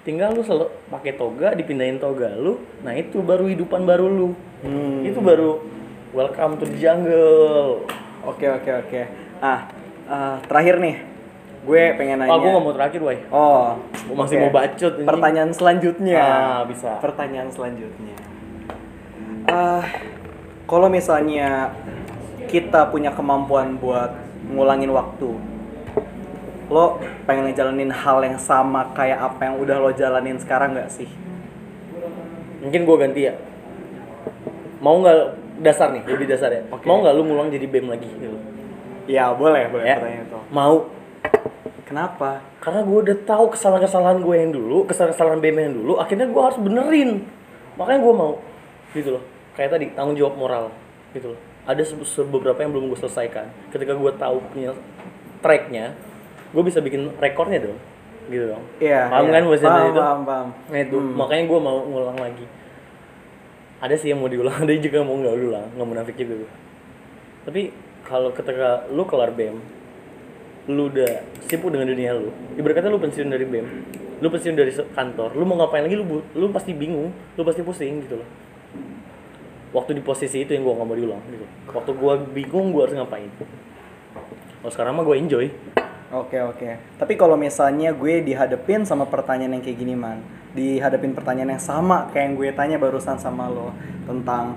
tinggal 0.00 0.30
lu 0.30 0.40
selalu 0.40 0.66
pakai 0.88 1.12
toga 1.12 1.52
dipindahin 1.52 1.96
toga 1.96 2.30
lu 2.30 2.56
nah 2.80 2.92
itu 2.92 3.18
baru 3.18 3.46
hidupan 3.46 3.82
baru 3.82 4.06
lu 4.06 4.28
Hmm. 4.58 5.06
itu 5.06 5.22
baru 5.22 5.62
welcome 6.10 6.58
to 6.58 6.66
the 6.66 6.74
jungle 6.76 7.86
Oke 8.20 8.42
oke 8.44 8.66
oke. 8.66 9.00
Ah 9.38 9.70
eh, 10.04 10.36
terakhir 10.44 10.82
nih, 10.82 10.96
gue 11.62 11.82
pengen 11.94 12.18
nanya. 12.18 12.28
ah 12.28 12.36
gue 12.36 12.50
gak 12.50 12.60
mau 12.60 12.74
terakhir 12.74 12.98
woi 12.98 13.18
Oh, 13.30 13.78
Gua 14.04 14.16
masih 14.18 14.36
oke. 14.36 14.42
mau 14.42 14.52
bacot, 14.52 14.92
anjing. 14.92 15.06
Pertanyaan 15.06 15.50
selanjutnya. 15.54 16.18
Ah, 16.18 16.60
bisa. 16.66 16.98
Pertanyaan 16.98 17.48
selanjutnya. 17.48 18.18
Ah, 19.46 19.86
kalau 20.66 20.90
misalnya 20.90 21.72
kita 22.46 22.90
punya 22.90 23.14
kemampuan 23.14 23.78
buat 23.78 24.12
ngulangin 24.52 24.90
waktu, 24.92 25.28
lo 26.68 27.00
pengen 27.24 27.48
ngejalanin 27.48 27.92
hal 27.92 28.20
yang 28.24 28.36
sama 28.40 28.92
kayak 28.92 29.20
apa 29.20 29.40
yang 29.48 29.56
udah 29.60 29.76
lo 29.80 29.90
jalanin 29.92 30.36
sekarang 30.40 30.76
nggak 30.76 30.92
sih? 30.92 31.08
mungkin 32.58 32.82
gue 32.84 32.96
ganti 32.98 33.20
ya. 33.22 33.34
Mau 34.82 34.98
nggak 34.98 35.18
dasar 35.62 35.94
nih 35.94 36.02
lebih 36.06 36.26
dasar 36.26 36.50
ya? 36.50 36.62
Oke. 36.70 36.86
mau 36.86 36.98
nggak 37.02 37.14
lu 37.14 37.22
ngulang 37.26 37.48
jadi 37.54 37.66
bem 37.70 37.86
lagi? 37.86 38.06
Gitu 38.10 38.34
Ya 39.08 39.32
boleh, 39.32 39.70
boleh 39.72 39.86
ya. 39.88 39.96
pertanyaan 39.96 40.26
itu. 40.26 40.38
mau. 40.52 40.76
Kenapa? 41.88 42.44
karena 42.60 42.84
gue 42.84 42.98
udah 43.00 43.18
tahu 43.24 43.56
kesalahan-kesalahan 43.56 44.20
gue 44.20 44.34
yang 44.36 44.52
dulu 44.52 44.84
kesalahan-kesalahan 44.84 45.40
bem 45.40 45.56
yang 45.56 45.72
dulu 45.72 45.96
akhirnya 45.96 46.28
gue 46.28 46.42
harus 46.42 46.58
benerin. 46.60 47.10
Makanya 47.80 48.00
gue 48.04 48.14
mau 48.18 48.32
gitu 48.92 49.08
loh. 49.16 49.24
Kayak 49.56 49.78
tadi 49.78 49.86
tanggung 49.96 50.18
jawab 50.18 50.34
moral 50.36 50.64
gitu 51.16 51.32
loh 51.32 51.40
ada 51.68 51.82
beberapa 52.32 52.58
yang 52.64 52.72
belum 52.72 52.84
gue 52.88 52.98
selesaikan 53.04 53.52
ketika 53.68 53.92
gue 53.92 54.12
tahu 54.16 54.40
punya 54.50 54.72
tracknya 55.44 55.92
gue 56.56 56.62
bisa 56.64 56.80
bikin 56.80 57.12
rekornya 57.20 57.60
dong 57.68 57.78
gitu 58.28 58.44
dong 58.56 58.64
Iya. 58.80 59.08
paham 59.12 59.24
iya. 59.28 59.32
kan 59.32 59.42
maksudnya 59.44 59.72
Paham, 59.72 59.88
itu 59.88 60.00
paham, 60.00 60.20
paham. 60.24 60.48
Nah 60.68 60.80
itu, 60.84 60.96
makanya 61.00 61.44
gue 61.48 61.58
mau 61.64 61.76
ngulang 61.80 62.18
lagi. 62.20 62.46
Ada 63.78 63.94
sih 63.96 64.08
yang 64.12 64.20
mau 64.20 64.28
diulang, 64.28 64.56
ada 64.64 64.72
juga 64.76 65.00
yang 65.00 65.08
mau 65.08 65.16
nggak 65.16 65.34
ulang, 65.48 65.68
nggak 65.76 65.88
munafik 65.88 66.14
juga 66.20 66.44
gue. 66.44 66.52
Tapi 67.48 67.62
kalau 68.04 68.30
ketika 68.36 68.84
lu 68.92 69.02
kelar 69.08 69.32
BEM, 69.32 69.56
lu 70.68 70.92
udah 70.92 71.24
sibuk 71.48 71.72
dengan 71.72 71.88
dunia 71.88 72.12
lu, 72.12 72.28
ibarat 72.60 72.84
kata 72.84 72.92
lu 72.92 73.00
pensiun 73.00 73.32
dari 73.32 73.48
BEM, 73.48 73.66
lu 74.20 74.28
pensiun 74.28 74.52
dari 74.52 74.72
kantor, 74.76 75.32
lu 75.32 75.44
mau 75.48 75.56
ngapain 75.64 75.88
lagi 75.88 75.96
lu 75.96 76.20
lu 76.36 76.46
pasti 76.52 76.76
bingung, 76.76 77.08
lu 77.08 77.42
pasti 77.48 77.64
pusing 77.64 78.04
gitu 78.04 78.20
loh. 78.20 78.28
Waktu 79.70 80.00
di 80.00 80.02
posisi 80.02 80.42
itu 80.42 80.56
yang 80.56 80.64
gue 80.64 80.74
nggak 80.74 80.88
mau 80.88 80.96
diulang 80.96 81.22
gitu. 81.28 81.46
Waktu 81.72 81.90
gue 81.92 82.12
bingung 82.32 82.72
gue 82.72 82.82
harus 82.84 82.96
ngapain. 82.96 83.28
Kalau 84.64 84.72
sekarang 84.72 84.92
mah 84.96 85.04
gue 85.04 85.16
enjoy. 85.16 85.46
Oke 86.08 86.40
oke. 86.40 86.68
Tapi 86.96 87.12
kalau 87.20 87.36
misalnya 87.36 87.92
gue 87.92 88.24
dihadepin 88.24 88.88
sama 88.88 89.04
pertanyaan 89.04 89.60
yang 89.60 89.62
kayak 89.64 89.76
gini 89.76 89.92
man, 89.92 90.24
dihadepin 90.56 91.12
pertanyaan 91.12 91.60
yang 91.60 91.64
sama 91.64 92.08
kayak 92.08 92.32
yang 92.32 92.34
gue 92.40 92.48
tanya 92.56 92.76
barusan 92.80 93.20
sama 93.20 93.44
lo 93.52 93.76
tentang 94.08 94.56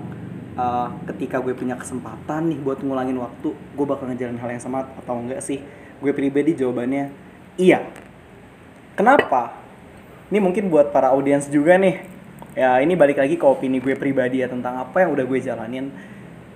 uh, 0.56 0.88
ketika 1.12 1.44
gue 1.44 1.52
punya 1.52 1.76
kesempatan 1.76 2.48
nih 2.48 2.58
buat 2.64 2.80
ngulangin 2.80 3.20
waktu, 3.20 3.52
gue 3.52 3.84
bakal 3.84 4.08
ngejalanin 4.08 4.40
hal 4.40 4.48
yang 4.48 4.64
sama 4.64 4.88
atau 4.96 5.20
enggak 5.20 5.44
sih? 5.44 5.60
Gue 6.00 6.16
pribadi 6.16 6.56
jawabannya 6.56 7.12
iya. 7.60 7.84
Kenapa? 8.96 9.56
Ini 10.32 10.40
mungkin 10.40 10.72
buat 10.72 10.88
para 10.88 11.12
audiens 11.12 11.48
juga 11.52 11.76
nih. 11.76 12.11
Ya 12.52 12.76
ini 12.84 12.92
balik 12.92 13.16
lagi 13.16 13.40
ke 13.40 13.46
opini 13.48 13.80
gue 13.80 13.96
pribadi 13.96 14.44
ya 14.44 14.48
tentang 14.48 14.76
apa 14.76 15.04
yang 15.04 15.16
udah 15.16 15.24
gue 15.24 15.38
jalanin 15.40 15.88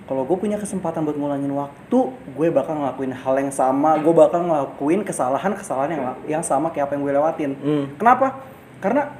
kalau 0.07 0.23
gue 0.23 0.37
punya 0.39 0.55
kesempatan 0.55 1.03
buat 1.03 1.19
ngulangin 1.19 1.51
waktu, 1.51 1.99
gue 2.15 2.47
bakal 2.47 2.79
ngelakuin 2.79 3.11
hal 3.11 3.35
yang 3.43 3.51
sama, 3.51 3.99
gue 3.99 4.15
bakal 4.15 4.39
ngelakuin 4.39 5.03
kesalahan-kesalahan 5.03 5.89
yang 5.91 6.03
yang 6.39 6.43
sama 6.47 6.71
kayak 6.71 6.87
apa 6.87 6.91
yang 6.95 7.03
gue 7.03 7.13
lewatin. 7.19 7.51
Hmm. 7.59 7.85
Kenapa? 7.99 8.39
Karena 8.79 9.11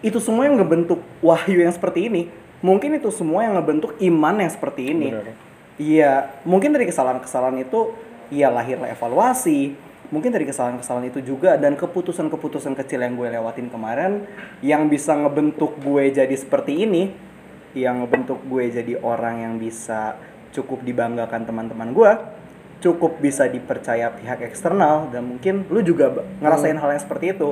itu 0.00 0.16
semua 0.24 0.48
yang 0.48 0.56
ngebentuk 0.56 1.04
wahyu 1.20 1.60
yang 1.60 1.68
seperti 1.68 2.08
ini. 2.08 2.32
Mungkin 2.64 2.96
itu 2.96 3.12
semua 3.12 3.44
yang 3.44 3.60
ngebentuk 3.60 3.92
iman 4.00 4.34
yang 4.40 4.48
seperti 4.48 4.96
ini. 4.96 5.12
Iya, 5.76 6.32
mungkin 6.48 6.72
dari 6.72 6.88
kesalahan-kesalahan 6.88 7.68
itu 7.68 7.92
ya 8.32 8.48
lahirlah 8.48 8.88
evaluasi. 8.88 9.76
Mungkin 10.12 10.28
dari 10.28 10.44
kesalahan-kesalahan 10.44 11.08
itu 11.08 11.24
juga 11.24 11.56
dan 11.56 11.72
keputusan-keputusan 11.72 12.76
kecil 12.76 13.00
yang 13.00 13.16
gue 13.16 13.32
lewatin 13.32 13.72
kemarin 13.72 14.28
yang 14.60 14.92
bisa 14.92 15.16
ngebentuk 15.16 15.80
gue 15.80 16.12
jadi 16.12 16.36
seperti 16.36 16.84
ini, 16.84 17.16
yang 17.72 18.04
ngebentuk 18.04 18.44
gue 18.44 18.68
jadi 18.68 19.00
orang 19.00 19.40
yang 19.40 19.54
bisa 19.56 20.20
cukup 20.52 20.84
dibanggakan 20.84 21.48
teman-teman 21.48 21.96
gue, 21.96 22.12
cukup 22.84 23.24
bisa 23.24 23.48
dipercaya 23.48 24.12
pihak 24.12 24.44
eksternal 24.44 25.08
dan 25.08 25.24
mungkin 25.24 25.64
lu 25.72 25.80
juga 25.80 26.12
ngerasain 26.44 26.76
hal 26.76 26.92
yang 26.92 27.00
seperti 27.00 27.32
itu. 27.32 27.48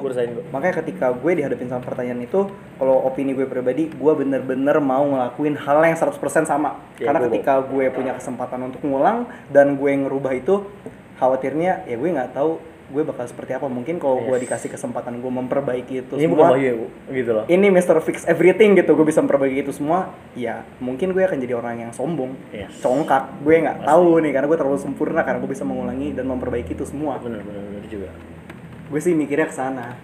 Makanya 0.52 0.84
ketika 0.84 1.16
gue 1.16 1.32
dihadapin 1.40 1.70
sama 1.72 1.80
pertanyaan 1.80 2.20
itu, 2.20 2.44
kalau 2.76 3.08
opini 3.08 3.32
gue 3.32 3.48
pribadi, 3.48 3.88
gue 3.88 4.12
bener-bener 4.12 4.76
mau 4.84 5.00
ngelakuin 5.06 5.56
hal 5.56 5.80
yang 5.80 5.96
100% 5.96 6.44
sama. 6.44 6.76
Ya, 7.00 7.08
Karena 7.08 7.24
gue- 7.24 7.40
ketika 7.40 7.62
gue 7.64 7.88
punya 7.88 8.12
kesempatan 8.20 8.68
untuk 8.68 8.84
ngulang 8.84 9.24
dan 9.48 9.80
gue 9.80 9.92
ngerubah 9.96 10.36
itu, 10.36 10.66
khawatirnya 11.20 11.84
ya 11.84 11.94
gue 11.94 12.08
nggak 12.08 12.32
tahu 12.32 12.56
gue 12.90 13.06
bakal 13.06 13.22
seperti 13.22 13.54
apa. 13.54 13.70
Mungkin 13.70 14.02
kalau 14.02 14.18
gue 14.18 14.34
dikasih 14.42 14.66
kesempatan 14.66 15.22
gue 15.22 15.30
memperbaiki 15.30 15.94
itu 16.02 16.14
Ini 16.18 16.26
bukan 16.26 16.42
semua, 16.42 16.58
wahyu 16.58 16.90
gitu 17.14 17.30
loh. 17.30 17.44
ini 17.46 17.70
Mr. 17.70 18.02
Fix 18.02 18.26
Everything 18.26 18.74
gitu, 18.74 18.98
gue 18.98 19.06
bisa 19.06 19.22
memperbaiki 19.22 19.62
itu 19.62 19.70
semua, 19.70 20.10
ya 20.34 20.66
mungkin 20.82 21.14
gue 21.14 21.22
akan 21.22 21.38
jadi 21.38 21.54
orang 21.54 21.86
yang 21.86 21.92
sombong, 21.94 22.34
Yes. 22.50 22.82
congkak. 22.82 23.30
Gue 23.46 23.62
nggak 23.62 23.86
tahu 23.86 24.18
nih 24.26 24.34
karena 24.34 24.46
gue 24.50 24.58
terlalu 24.58 24.78
sempurna 24.82 25.22
karena 25.22 25.38
gue 25.38 25.50
bisa 25.54 25.62
mengulangi 25.62 26.18
dan 26.18 26.26
memperbaiki 26.26 26.74
itu 26.74 26.82
semua 26.82 27.14
bener 27.22 27.46
bener 27.46 27.84
juga. 27.86 28.10
gue 28.90 28.98
sih 28.98 29.14
mikirnya 29.14 29.46
ke 29.46 29.54
sana. 29.54 29.94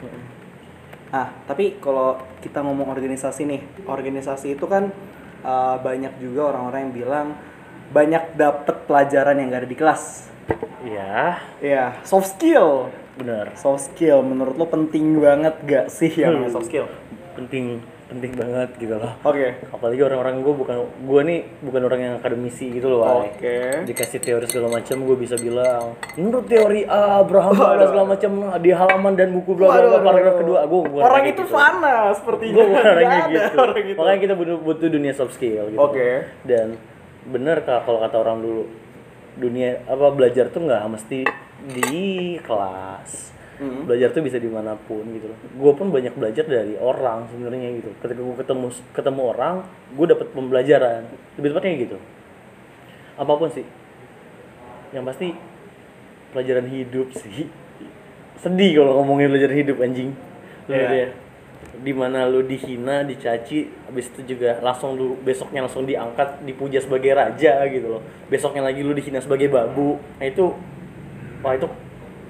Ah, 1.11 1.35
tapi 1.43 1.83
kalau 1.83 2.23
kita 2.39 2.63
ngomong 2.63 2.87
organisasi 2.87 3.47
nih, 3.47 3.63
organisasi 3.83 4.55
itu 4.55 4.67
kan 4.71 4.95
uh, 5.43 5.75
banyak 5.83 6.23
juga 6.23 6.55
orang-orang 6.55 6.87
yang 6.87 6.95
bilang 6.95 7.27
banyak 7.91 8.35
dapet 8.35 8.87
pelajaran 8.87 9.39
yang 9.39 9.51
gak 9.51 9.67
ada 9.67 9.71
di 9.71 9.79
kelas. 9.79 10.03
Iya, 10.81 11.43
Iya, 11.59 11.85
soft 12.03 12.31
skill. 12.33 12.91
benar. 13.17 13.51
Soft 13.55 13.91
skill 13.91 14.21
menurut 14.21 14.55
lo 14.55 14.67
penting 14.67 15.19
banget 15.19 15.55
gak 15.63 15.87
sih 15.89 16.13
yang 16.13 16.37
Hmm. 16.39 16.53
soft 16.53 16.69
skill? 16.69 16.87
Penting, 17.35 17.81
penting 18.07 18.33
banget 18.33 18.71
gitu 18.77 18.95
loh. 18.95 19.13
Oke. 19.21 19.57
Apalagi 19.67 20.01
orang-orang 20.01 20.41
gue 20.41 20.55
bukan, 20.55 20.77
gue 20.85 21.21
nih 21.23 21.41
bukan 21.61 21.81
orang 21.83 22.01
yang 22.01 22.15
akademisi 22.17 22.71
gitu 22.71 22.87
loh. 22.89 23.25
Oke. 23.25 23.83
Dikasih 23.83 24.21
teori 24.21 24.47
segala 24.47 24.69
macam, 24.71 24.97
gue 25.01 25.17
bisa 25.17 25.35
bilang 25.37 25.97
menurut 26.15 26.47
teori 26.47 26.85
A, 26.85 27.19
Abraham 27.19 27.53
bla 27.53 27.83
segala 27.83 28.07
macam 28.07 28.31
di 28.57 28.71
halaman 28.71 29.13
dan 29.15 29.29
buku 29.33 29.51
bla 29.53 29.67
bla 29.75 29.99
paragraf 29.99 30.37
kedua. 30.39 30.59
Gue 30.65 30.81
bukan 30.87 31.03
Orang 31.03 31.25
itu 31.25 31.43
gitu. 31.43 31.51
fana 31.51 31.97
sepertinya. 32.13 32.55
gue 32.55 32.65
bukan 32.65 32.85
orang 32.85 32.95
Nggak 32.95 33.11
kayak 33.11 33.27
ada 33.27 33.41
gitu. 33.43 33.57
orang 33.59 33.83
gitu. 33.83 33.99
Makanya 33.99 34.21
kita 34.21 34.35
butuh, 34.35 34.57
butuh 34.63 34.89
dunia 34.89 35.13
soft 35.13 35.35
skill 35.35 35.65
gitu. 35.67 35.81
Oke. 35.83 36.09
Dan 36.43 36.77
bener 37.27 37.59
kalau 37.65 37.99
kata 37.99 38.17
orang 38.17 38.39
dulu 38.39 38.63
dunia 39.37 39.85
apa 39.85 40.13
belajar 40.13 40.49
tuh 40.49 40.65
nggak 40.65 40.83
mesti 40.89 41.21
di 41.73 42.37
kelas. 42.41 43.37
Hmm. 43.57 43.89
Belajar 43.89 44.13
tuh 44.13 44.21
bisa 44.21 44.37
di 44.37 44.53
mana 44.53 44.77
pun 44.77 45.01
gitu 45.17 45.33
loh. 45.33 45.39
Gue 45.57 45.73
pun 45.73 45.89
banyak 45.89 46.13
belajar 46.13 46.45
dari 46.45 46.77
orang 46.77 47.25
sebenarnya 47.33 47.81
gitu. 47.81 47.91
Ketika 48.05 48.21
gue 48.21 48.37
ketemu 48.37 48.67
ketemu 48.93 49.23
orang, 49.33 49.55
gue 49.97 50.07
dapet 50.09 50.29
pembelajaran. 50.37 51.09
Lebih 51.41 51.49
tepatnya 51.57 51.73
gitu. 51.89 51.97
Apa 53.17 53.33
pun 53.33 53.49
sih. 53.49 53.65
Yang 54.93 55.05
pasti 55.09 55.29
pelajaran 56.37 56.69
hidup 56.69 57.09
sih. 57.17 57.49
Sedih 58.45 58.85
kalau 58.85 59.01
ngomongin 59.01 59.33
pelajaran 59.33 59.57
hidup 59.57 59.77
anjing. 59.81 60.13
Lu 60.69 60.73
Iya. 60.77 60.89
ya 60.93 61.09
di 61.77 61.93
mana 61.93 62.25
lu 62.27 62.43
dihina, 62.43 63.05
dicaci, 63.05 63.69
habis 63.87 64.09
itu 64.11 64.35
juga 64.35 64.59
langsung 64.65 64.97
lu 64.97 65.15
besoknya 65.21 65.65
langsung 65.65 65.85
diangkat, 65.85 66.43
dipuja 66.43 66.81
sebagai 66.81 67.13
raja 67.13 67.63
gitu 67.69 67.99
loh. 67.99 68.03
Besoknya 68.33 68.65
lagi 68.65 68.81
lu 68.81 68.97
dihina 68.97 69.21
sebagai 69.21 69.53
babu. 69.53 70.01
Nah 70.17 70.27
itu, 70.27 70.57
wah 71.45 71.53
itu, 71.53 71.69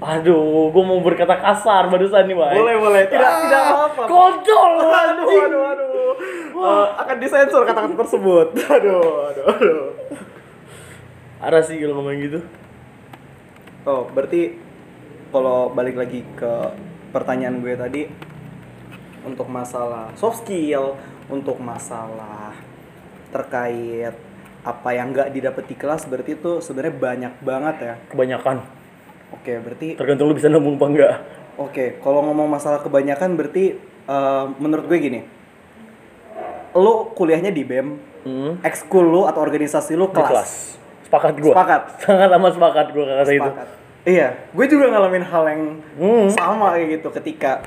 aduh, 0.02 0.68
gue 0.74 0.82
mau 0.82 0.98
berkata 1.00 1.38
kasar 1.38 1.86
barusan 1.88 2.26
nih, 2.26 2.36
wah. 2.36 2.52
Boleh, 2.52 2.76
boleh. 2.76 3.02
Tidak, 3.06 3.32
tidak 3.46 3.62
apa-apa. 3.70 4.02
Kontol, 4.10 4.72
Aduh, 4.82 5.28
aduh, 5.46 5.62
aduh. 5.72 5.96
Eh, 6.56 6.86
akan 7.04 7.16
disensor 7.20 7.62
kata-kata 7.68 7.94
tersebut. 8.00 8.46
Aduh, 8.80 9.28
aduh, 9.28 9.44
aduh. 9.52 9.84
Arah 11.36 11.60
sih 11.60 11.76
kalau 11.76 12.00
ngomong 12.00 12.16
gitu. 12.16 12.40
Oh, 13.84 14.08
berarti 14.08 14.56
kalau 15.30 15.70
balik 15.70 16.00
lagi 16.00 16.24
ke 16.34 16.52
pertanyaan 17.12 17.60
gue 17.60 17.76
tadi 17.76 18.02
untuk 19.26 19.50
masalah 19.50 20.14
soft 20.14 20.46
skill, 20.46 20.94
untuk 21.26 21.58
masalah 21.58 22.54
terkait 23.28 24.14
apa 24.62 24.88
yang 24.90 25.10
nggak 25.10 25.30
didapat 25.30 25.64
di 25.66 25.74
kelas 25.74 26.06
berarti 26.06 26.34
itu 26.34 26.58
sebenarnya 26.58 26.94
banyak 26.94 27.32
banget 27.42 27.76
ya. 27.78 27.94
Kebanyakan. 28.08 28.56
Oke, 29.34 29.58
berarti 29.58 29.98
Tergantung 29.98 30.30
lu 30.30 30.34
bisa 30.34 30.46
nabung 30.46 30.78
apa 30.78 30.86
enggak. 30.86 31.14
oke, 31.56 31.98
kalau 31.98 32.22
ngomong 32.22 32.46
masalah 32.46 32.78
kebanyakan 32.78 33.34
berarti 33.34 33.74
eh, 34.06 34.44
menurut 34.56 34.86
gue 34.86 34.98
gini. 34.98 35.20
Lu 36.72 37.10
kuliahnya 37.10 37.50
di 37.50 37.64
BEM, 37.64 37.88
Hmm. 38.22 38.58
ekskul 38.60 39.06
lu 39.06 39.22
atau 39.22 39.38
organisasi 39.38 39.94
lu 39.94 40.10
Di 40.10 40.14
kelas. 40.14 40.30
kelas. 40.30 40.52
Sepakat 41.06 41.34
gua. 41.38 41.54
Sepakat. 41.54 41.82
Sangat 42.02 42.30
amat 42.32 42.52
sepakat 42.52 42.86
gua 42.90 43.04
kata 43.16 43.30
itu. 43.30 43.50
Iya, 44.06 44.28
gue 44.50 44.66
juga 44.66 44.90
ngalamin 44.90 45.24
hal 45.24 45.44
yang 45.46 45.62
Hmm. 45.94 46.26
sama 46.30 46.74
kayak 46.74 46.98
gitu 46.98 47.08
ketika 47.14 47.62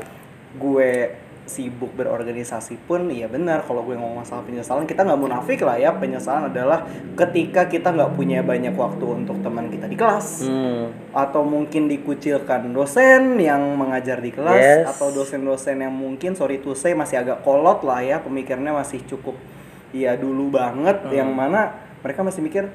gue 0.56 1.16
sibuk 1.50 1.90
berorganisasi 1.92 2.78
pun 2.86 3.10
iya 3.10 3.26
benar 3.26 3.62
kalau 3.62 3.82
gue 3.82 3.94
ngomong 3.94 4.22
masalah 4.22 4.46
penyesalan 4.46 4.86
kita 4.86 5.02
nggak 5.02 5.18
munafik 5.18 5.60
lah 5.60 5.76
ya 5.76 5.90
penyesalan 5.92 6.48
adalah 6.48 6.86
ketika 7.18 7.66
kita 7.66 7.90
nggak 7.90 8.14
punya 8.14 8.40
banyak 8.40 8.72
waktu 8.72 9.02
untuk 9.04 9.42
teman 9.42 9.68
kita 9.68 9.86
di 9.86 9.98
kelas 9.98 10.46
Hmm. 10.46 10.94
atau 11.10 11.42
mungkin 11.42 11.90
dikucilkan 11.90 12.70
dosen 12.70 13.36
yang 13.36 13.60
mengajar 13.74 14.22
di 14.22 14.30
kelas 14.30 14.56
Yes. 14.56 14.86
atau 14.88 15.10
dosen-dosen 15.10 15.80
yang 15.80 15.92
mungkin 15.92 16.34
sorry 16.34 16.60
to 16.60 16.72
say 16.72 16.94
masih 16.94 17.18
agak 17.18 17.42
kolot 17.42 17.82
lah 17.82 18.00
ya 18.00 18.22
pemikirannya 18.22 18.72
masih 18.72 19.02
cukup 19.04 19.34
ya 19.90 20.14
dulu 20.14 20.54
banget 20.54 21.02
Hmm. 21.02 21.12
yang 21.12 21.30
mana 21.30 21.74
mereka 22.00 22.22
masih 22.22 22.40
mikir 22.40 22.70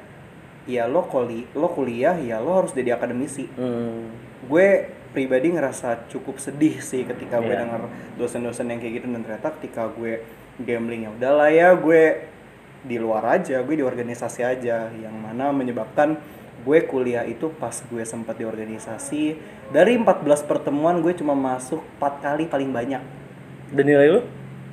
ya 0.64 0.84
lo 0.84 1.04
kuli 1.04 1.46
lo 1.52 1.68
kuliah 1.68 2.16
ya 2.16 2.40
lo 2.40 2.58
harus 2.58 2.72
jadi 2.72 2.92
akademisi 2.92 3.46
Hmm. 3.52 4.10
gue 4.44 4.68
pribadi 5.14 5.55
ngerasa 5.55 6.11
cukup 6.11 6.37
sedih 6.37 6.83
sih 6.83 7.07
ketika 7.07 7.38
gue 7.38 7.48
Iya. 7.48 7.62
denger 7.62 7.83
dosen-dosen 8.18 8.66
yang 8.66 8.83
kayak 8.83 8.94
gitu 8.98 9.07
dan 9.09 9.22
ternyata 9.22 9.48
ketika 9.57 9.87
gue 9.88 10.20
gambling 10.59 11.07
ya 11.07 11.11
udahlah 11.14 11.48
ya 11.48 11.68
gue 11.72 12.03
di 12.83 12.98
luar 12.98 13.38
aja 13.38 13.62
gue 13.62 13.74
di 13.74 13.85
organisasi 13.87 14.42
aja 14.42 14.90
yang 14.90 15.14
mana 15.14 15.48
menyebabkan 15.50 16.18
gue 16.61 16.79
kuliah 16.85 17.22
itu 17.24 17.48
pas 17.53 17.72
gue 17.72 18.03
sempat 18.03 18.35
di 18.35 18.44
organisasi 18.44 19.37
dari 19.68 19.96
14 19.96 20.20
pertemuan 20.44 20.98
gue 20.98 21.14
cuma 21.14 21.33
masuk 21.33 21.81
4 21.96 22.20
kali 22.20 22.44
paling 22.44 22.68
banyak 22.68 23.03
Dan 23.70 23.85
nilai 23.85 24.09
lu? 24.11 24.20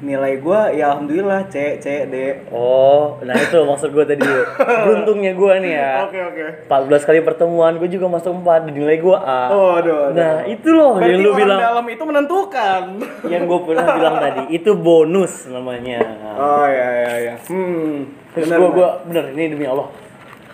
Nilai 0.01 0.41
gue 0.41 0.59
ya 0.75 0.91
alhamdulillah 0.91 1.45
C 1.47 1.77
C 1.77 2.09
D 2.09 2.15
Oh, 2.49 3.21
nah 3.21 3.37
itu 3.37 3.53
maksud 3.61 3.93
gue 3.93 4.01
tadi. 4.01 4.25
Beruntungnya 4.85 5.31
gue 5.31 5.53
nih 5.61 5.73
ya. 5.77 5.93
oke 6.09 6.19
oke 6.33 6.41
14 6.65 7.07
kali 7.07 7.19
pertemuan 7.21 7.77
gue 7.77 7.85
juga 7.85 8.09
masuk 8.09 8.33
4 8.35 8.65
dan 8.65 8.73
nilai 8.73 8.97
gue 8.97 9.13
A. 9.13 9.41
oh 9.49 9.77
aduh, 9.77 10.09
aduh. 10.09 10.17
Nah, 10.17 10.35
itu 10.43 10.69
loh 10.73 10.97
Berarti 10.97 11.13
yang 11.13 11.21
lu 11.21 11.31
bilang 11.37 11.59
dalam 11.61 11.85
itu 11.85 12.03
menentukan 12.03 12.81
yang 13.29 13.43
gue 13.45 13.59
pernah 13.61 13.85
bilang 13.97 14.15
tadi, 14.17 14.41
itu 14.51 14.71
bonus 14.73 15.45
namanya. 15.45 16.01
oh 16.33 16.65
ya 16.65 16.87
ya 17.05 17.13
ya 17.21 17.33
hmm 17.45 17.93
Terus 18.31 18.47
gue 18.47 18.69
gua 18.71 18.89
bener 19.05 19.35
ini 19.35 19.53
demi 19.53 19.67
Allah. 19.67 19.91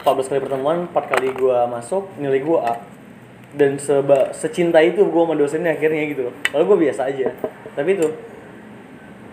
14 0.02 0.28
kali 0.28 0.40
pertemuan, 0.40 0.88
4 0.90 1.12
kali 1.14 1.30
gue 1.32 1.58
masuk, 1.68 2.04
nilai 2.18 2.40
gue 2.42 2.60
A. 2.60 2.74
Dan 3.54 3.78
seba, 3.78 4.34
secinta 4.34 4.82
itu 4.82 5.06
gue 5.06 5.22
sama 5.24 5.34
dosennya 5.34 5.72
akhirnya 5.72 6.04
gitu 6.10 6.22
loh. 6.28 6.34
Kalau 6.44 6.64
gue 6.66 6.78
biasa 6.84 7.08
aja. 7.08 7.32
Tapi 7.74 7.90
itu 7.94 8.08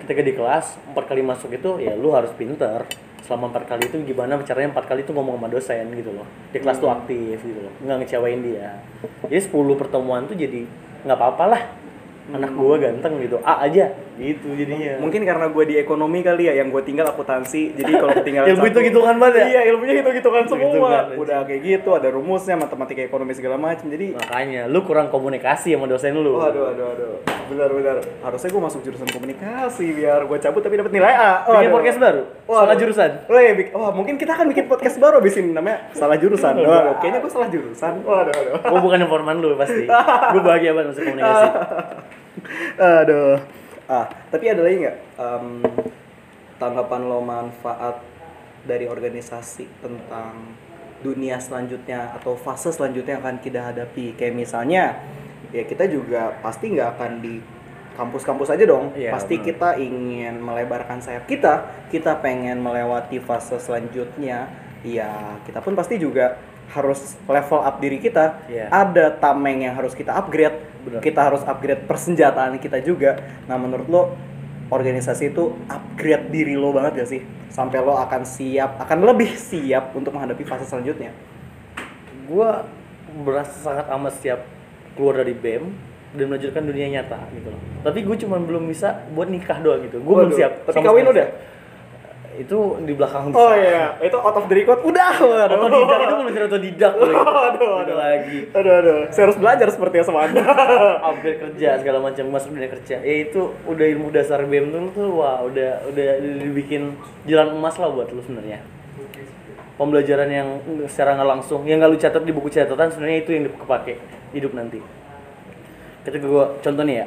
ketika 0.05 0.21
di 0.21 0.37
kelas 0.37 0.77
empat 0.93 1.05
kali 1.09 1.25
masuk 1.25 1.51
itu 1.57 1.81
ya 1.81 1.97
lu 1.97 2.13
harus 2.13 2.31
pinter. 2.37 2.85
Selama 3.25 3.49
empat 3.49 3.65
kali 3.65 3.89
itu 3.89 3.97
gimana 4.05 4.37
caranya 4.45 4.77
empat 4.77 4.85
kali 4.85 5.01
itu 5.01 5.17
ngomong 5.17 5.41
sama 5.41 5.49
dosen 5.49 5.89
gitu 5.97 6.13
loh. 6.13 6.29
Di 6.53 6.61
kelas 6.61 6.77
tuh 6.77 6.93
aktif 6.93 7.41
gitu 7.41 7.61
loh. 7.65 7.73
Nggak 7.81 8.05
ngecewain 8.05 8.41
dia. 8.45 8.85
Jadi 9.25 9.41
10 9.49 9.81
pertemuan 9.81 10.29
tuh 10.29 10.37
jadi 10.37 10.69
nggak 11.09 11.17
apa-apa 11.17 11.45
lah 11.49 11.63
anak 12.25 12.57
gua 12.57 12.81
ganteng 12.81 13.21
gitu 13.21 13.37
A 13.45 13.61
aja 13.61 13.85
gitu 14.15 14.55
jadinya 14.55 14.97
Mungkin 14.97 15.27
karena 15.27 15.51
gue 15.51 15.65
di 15.67 15.75
ekonomi 15.75 16.23
kali 16.23 16.47
ya, 16.47 16.55
yang 16.55 16.71
gue 16.71 16.79
tinggal 16.81 17.03
akuntansi. 17.05 17.75
Jadi 17.75 17.99
kalau 17.99 18.15
ketinggalan 18.15 18.47
Ilmu 18.47 18.63
satu- 18.63 18.69
hitung-hitungan 18.71 19.17
banget 19.19 19.35
ya? 19.35 19.47
Iya, 19.51 19.61
ilmunya 19.75 19.95
hitung-hitungan 19.99 20.43
semua. 20.47 20.55
Hitung-hitungan 20.55 21.03
aja. 21.05 21.15
Udah 21.19 21.39
kayak 21.43 21.61
gitu, 21.61 21.91
ada 21.91 22.09
rumusnya, 22.15 22.55
matematika 22.55 23.03
ekonomi 23.03 23.35
segala 23.35 23.59
macam. 23.59 23.91
Jadi 23.91 24.15
makanya 24.15 24.71
lu 24.71 24.87
kurang 24.87 25.11
komunikasi 25.11 25.75
sama 25.75 25.91
dosen 25.91 26.15
lu 26.15 26.39
Waduh, 26.39 26.71
aduh, 26.71 26.87
aduh. 26.95 27.19
Benar, 27.45 27.69
benar. 27.75 27.97
Harusnya 28.23 28.49
gue 28.49 28.63
masuk 28.63 28.81
jurusan 28.81 29.09
komunikasi 29.11 29.87
biar 29.93 30.21
gue 30.25 30.39
cabut 30.39 30.63
tapi 30.63 30.75
dapat 30.79 30.93
nilai 30.95 31.11
A. 31.13 31.33
bikin 31.43 31.51
Waduh. 31.67 31.75
podcast 31.75 31.99
baru 31.99 32.23
Waduh. 32.47 32.59
salah 32.63 32.77
jurusan 32.79 33.11
Oh, 33.27 33.37
iya, 33.37 33.53
oh, 33.75 33.91
mungkin 33.93 34.15
kita 34.15 34.33
akan 34.33 34.47
bikin 34.49 34.65
podcast 34.65 34.97
baru 34.97 35.19
abis 35.19 35.35
ini 35.37 35.51
namanya 35.51 35.91
salah 35.91 36.15
jurusan. 36.15 36.55
Waduh, 36.57 37.03
kayaknya 37.03 37.19
gue 37.19 37.33
salah 37.35 37.51
jurusan. 37.51 37.93
Waduh, 38.01 38.31
aduh. 38.33 38.55
gua 38.63 38.79
bukan 38.81 38.99
informan 39.03 39.43
lu 39.43 39.59
pasti 39.59 39.85
gua 40.31 40.41
bahagia 40.41 40.71
banget 40.71 40.95
masuk 40.95 41.03
komunikasi 41.05 41.47
Aduh. 43.01 43.39
Ah, 43.85 44.09
tapi 44.33 44.49
ada 44.49 44.65
lagi 44.65 44.81
nggak 44.81 44.99
em, 45.21 45.47
tanggapan 46.57 47.03
lo 47.05 47.21
manfaat 47.21 48.01
dari 48.65 48.89
organisasi 48.89 49.69
tentang 49.85 50.57
dunia 51.05 51.37
selanjutnya 51.37 52.17
atau 52.17 52.33
fase 52.33 52.73
selanjutnya 52.73 53.21
yang 53.21 53.25
akan 53.25 53.39
kita 53.45 53.61
hadapi? 53.61 54.17
Kayak 54.17 54.35
misalnya, 54.41 55.05
ya 55.53 55.69
kita 55.69 55.85
juga 55.85 56.33
pasti 56.41 56.73
nggak 56.73 56.89
akan 56.97 57.13
di 57.21 57.35
kampus-kampus 57.95 58.49
aja 58.57 58.65
dong. 58.65 58.91
Iya, 58.97 59.13
pasti 59.13 59.39
benar. 59.39 59.47
kita 59.53 59.69
ingin 59.79 60.35
melebarkan 60.41 60.99
sayap 61.05 61.29
kita. 61.29 61.69
Kita 61.93 62.19
pengen 62.25 62.65
melewati 62.65 63.21
fase 63.23 63.61
selanjutnya. 63.61 64.51
Ya, 64.85 65.41
kita 65.49 65.61
pun 65.65 65.73
pasti 65.77 65.97
juga 65.97 66.37
harus 66.75 67.15
level 67.31 67.61
up 67.63 67.79
diri 67.79 68.03
kita. 68.03 68.45
Iya. 68.51 68.67
Ada 68.69 69.15
tameng 69.23 69.63
yang 69.63 69.79
harus 69.79 69.95
kita 69.95 70.11
upgrade 70.19 70.59
Benar. 70.85 71.01
kita 71.01 71.21
harus 71.23 71.43
upgrade 71.47 71.87
persenjataan 71.87 72.59
kita 72.59 72.83
juga. 72.83 73.23
Nah, 73.47 73.57
menurut 73.57 73.87
lo 73.87 74.03
organisasi 74.69 75.31
itu 75.31 75.55
upgrade 75.71 76.35
diri 76.35 76.59
lo 76.59 76.75
banget 76.75 77.07
gak 77.07 77.09
sih? 77.09 77.23
Sampai 77.55 77.79
lo 77.79 77.95
akan 77.95 78.27
siap, 78.27 78.83
akan 78.83 78.99
lebih 79.07 79.31
siap 79.39 79.95
untuk 79.95 80.11
menghadapi 80.11 80.43
fase 80.43 80.67
selanjutnya. 80.67 81.15
gua 82.25 82.65
berasa 83.21 83.53
sangat 83.53 83.87
amat 83.93 84.15
siap 84.17 84.41
keluar 84.97 85.21
dari 85.21 85.37
BEM 85.37 85.71
dan 86.15 86.25
melanjutkan 86.31 86.63
dunia 86.63 86.87
nyata 86.89 87.19
gitu 87.35 87.51
loh. 87.51 87.61
Tapi 87.83 88.07
gue 88.07 88.17
cuma 88.23 88.39
belum 88.39 88.71
bisa 88.71 89.03
buat 89.13 89.27
nikah 89.27 89.59
doang 89.61 89.83
gitu. 89.87 89.99
Gue 90.01 90.15
belum 90.15 90.33
siap. 90.33 90.67
Tapi 90.67 90.79
kawin 90.81 91.11
udah? 91.11 91.29
Itu 92.35 92.59
di 92.83 92.93
belakang 92.93 93.31
Oh 93.31 93.53
iya, 93.55 93.95
itu 93.99 94.17
out 94.19 94.35
of 94.35 94.47
the 94.47 94.55
record. 94.55 94.83
Udah, 94.83 95.15
waduh. 95.19 95.59
otodidak 95.59 95.99
itu 96.03 96.15
belum 96.15 96.47
otodidak 96.51 96.93
loh 96.99 97.07
gitu. 97.13 97.23
Aduh, 97.23 97.71
Udah 97.71 97.83
aduh. 97.87 97.97
lagi 97.97 98.39
Aduh, 98.51 98.73
aduh. 98.83 98.99
Saya 99.15 99.23
harus 99.31 99.39
belajar 99.39 99.67
seperti 99.71 99.95
yang 100.03 100.07
sama 100.07 100.21
Anda. 100.27 100.43
upgrade 101.09 101.39
kerja 101.41 101.69
segala 101.79 101.99
macam 102.03 102.25
masuk 102.29 102.51
dunia 102.55 102.71
kerja 102.71 102.97
ya 103.01 103.15
itu 103.23 103.41
udah 103.65 103.87
ilmu 103.95 104.09
dasar 104.11 104.43
BEM 104.45 104.73
dulu 104.73 104.89
tuh 104.91 105.09
wah 105.21 105.41
udah 105.45 105.87
udah 105.89 106.07
dibikin 106.43 106.97
jalan 107.25 107.55
emas 107.55 107.77
lah 107.77 107.91
buat 107.91 108.11
lu 108.11 108.21
sebenarnya 108.21 108.61
pembelajaran 109.75 110.31
yang 110.31 110.49
secara 110.87 111.19
nggak 111.19 111.29
langsung 111.29 111.67
yang 111.67 111.83
nggak 111.83 111.91
lu 111.91 111.99
catat 111.99 112.23
di 112.23 112.31
buku 112.31 112.49
catatan 112.49 112.89
sebenarnya 112.95 113.19
itu 113.27 113.31
yang 113.35 113.45
kepake 113.51 113.99
hidup 114.31 114.55
nanti 114.55 114.79
ketika 116.07 116.27
gua 116.27 116.55
contoh 116.63 116.85
nih 116.87 116.97
ya 117.03 117.07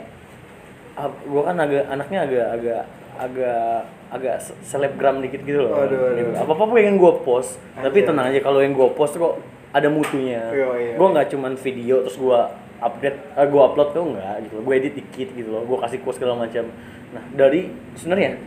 ah, 0.95 1.09
gua 1.25 1.41
kan 1.47 1.55
agak 1.57 1.83
anaknya 1.87 2.19
agak 2.27 2.47
agak 2.59 2.83
agak 3.17 3.83
agak 4.07 4.35
se- 4.39 4.55
selebgram 4.63 5.19
dikit 5.19 5.41
gitu 5.41 5.59
loh 5.61 5.75
Aduh, 5.77 5.99
aduh. 6.07 6.23
Gitu. 6.23 6.31
apa 6.37 6.51
apa 6.53 6.63
pengen 6.69 6.95
gua 6.95 7.19
post 7.19 7.57
tapi 7.75 7.99
Anjir. 7.99 8.07
tenang 8.07 8.25
aja 8.29 8.39
kalau 8.39 8.59
yang 8.59 8.71
gua 8.71 8.89
post 8.89 9.13
kok 9.13 9.41
ada 9.69 9.87
mutunya 9.87 10.41
Iya, 10.47 10.67
iya. 10.73 10.93
gua 10.95 11.07
nggak 11.11 11.27
cuman 11.29 11.53
video 11.55 12.01
terus 12.01 12.15
gua 12.15 12.49
update 12.77 13.17
eh, 13.33 13.47
gua 13.47 13.61
upload 13.67 13.89
tuh 13.91 14.03
enggak 14.05 14.35
gitu 14.43 14.53
loh 14.53 14.63
gua 14.63 14.73
edit 14.75 14.93
dikit 14.95 15.29
gitu 15.31 15.49
loh 15.49 15.61
gua 15.61 15.77
kasih 15.81 15.99
quote 15.99 16.15
segala 16.15 16.37
macam 16.37 16.69
nah 17.09 17.23
dari 17.31 17.67
sebenarnya 17.93 18.37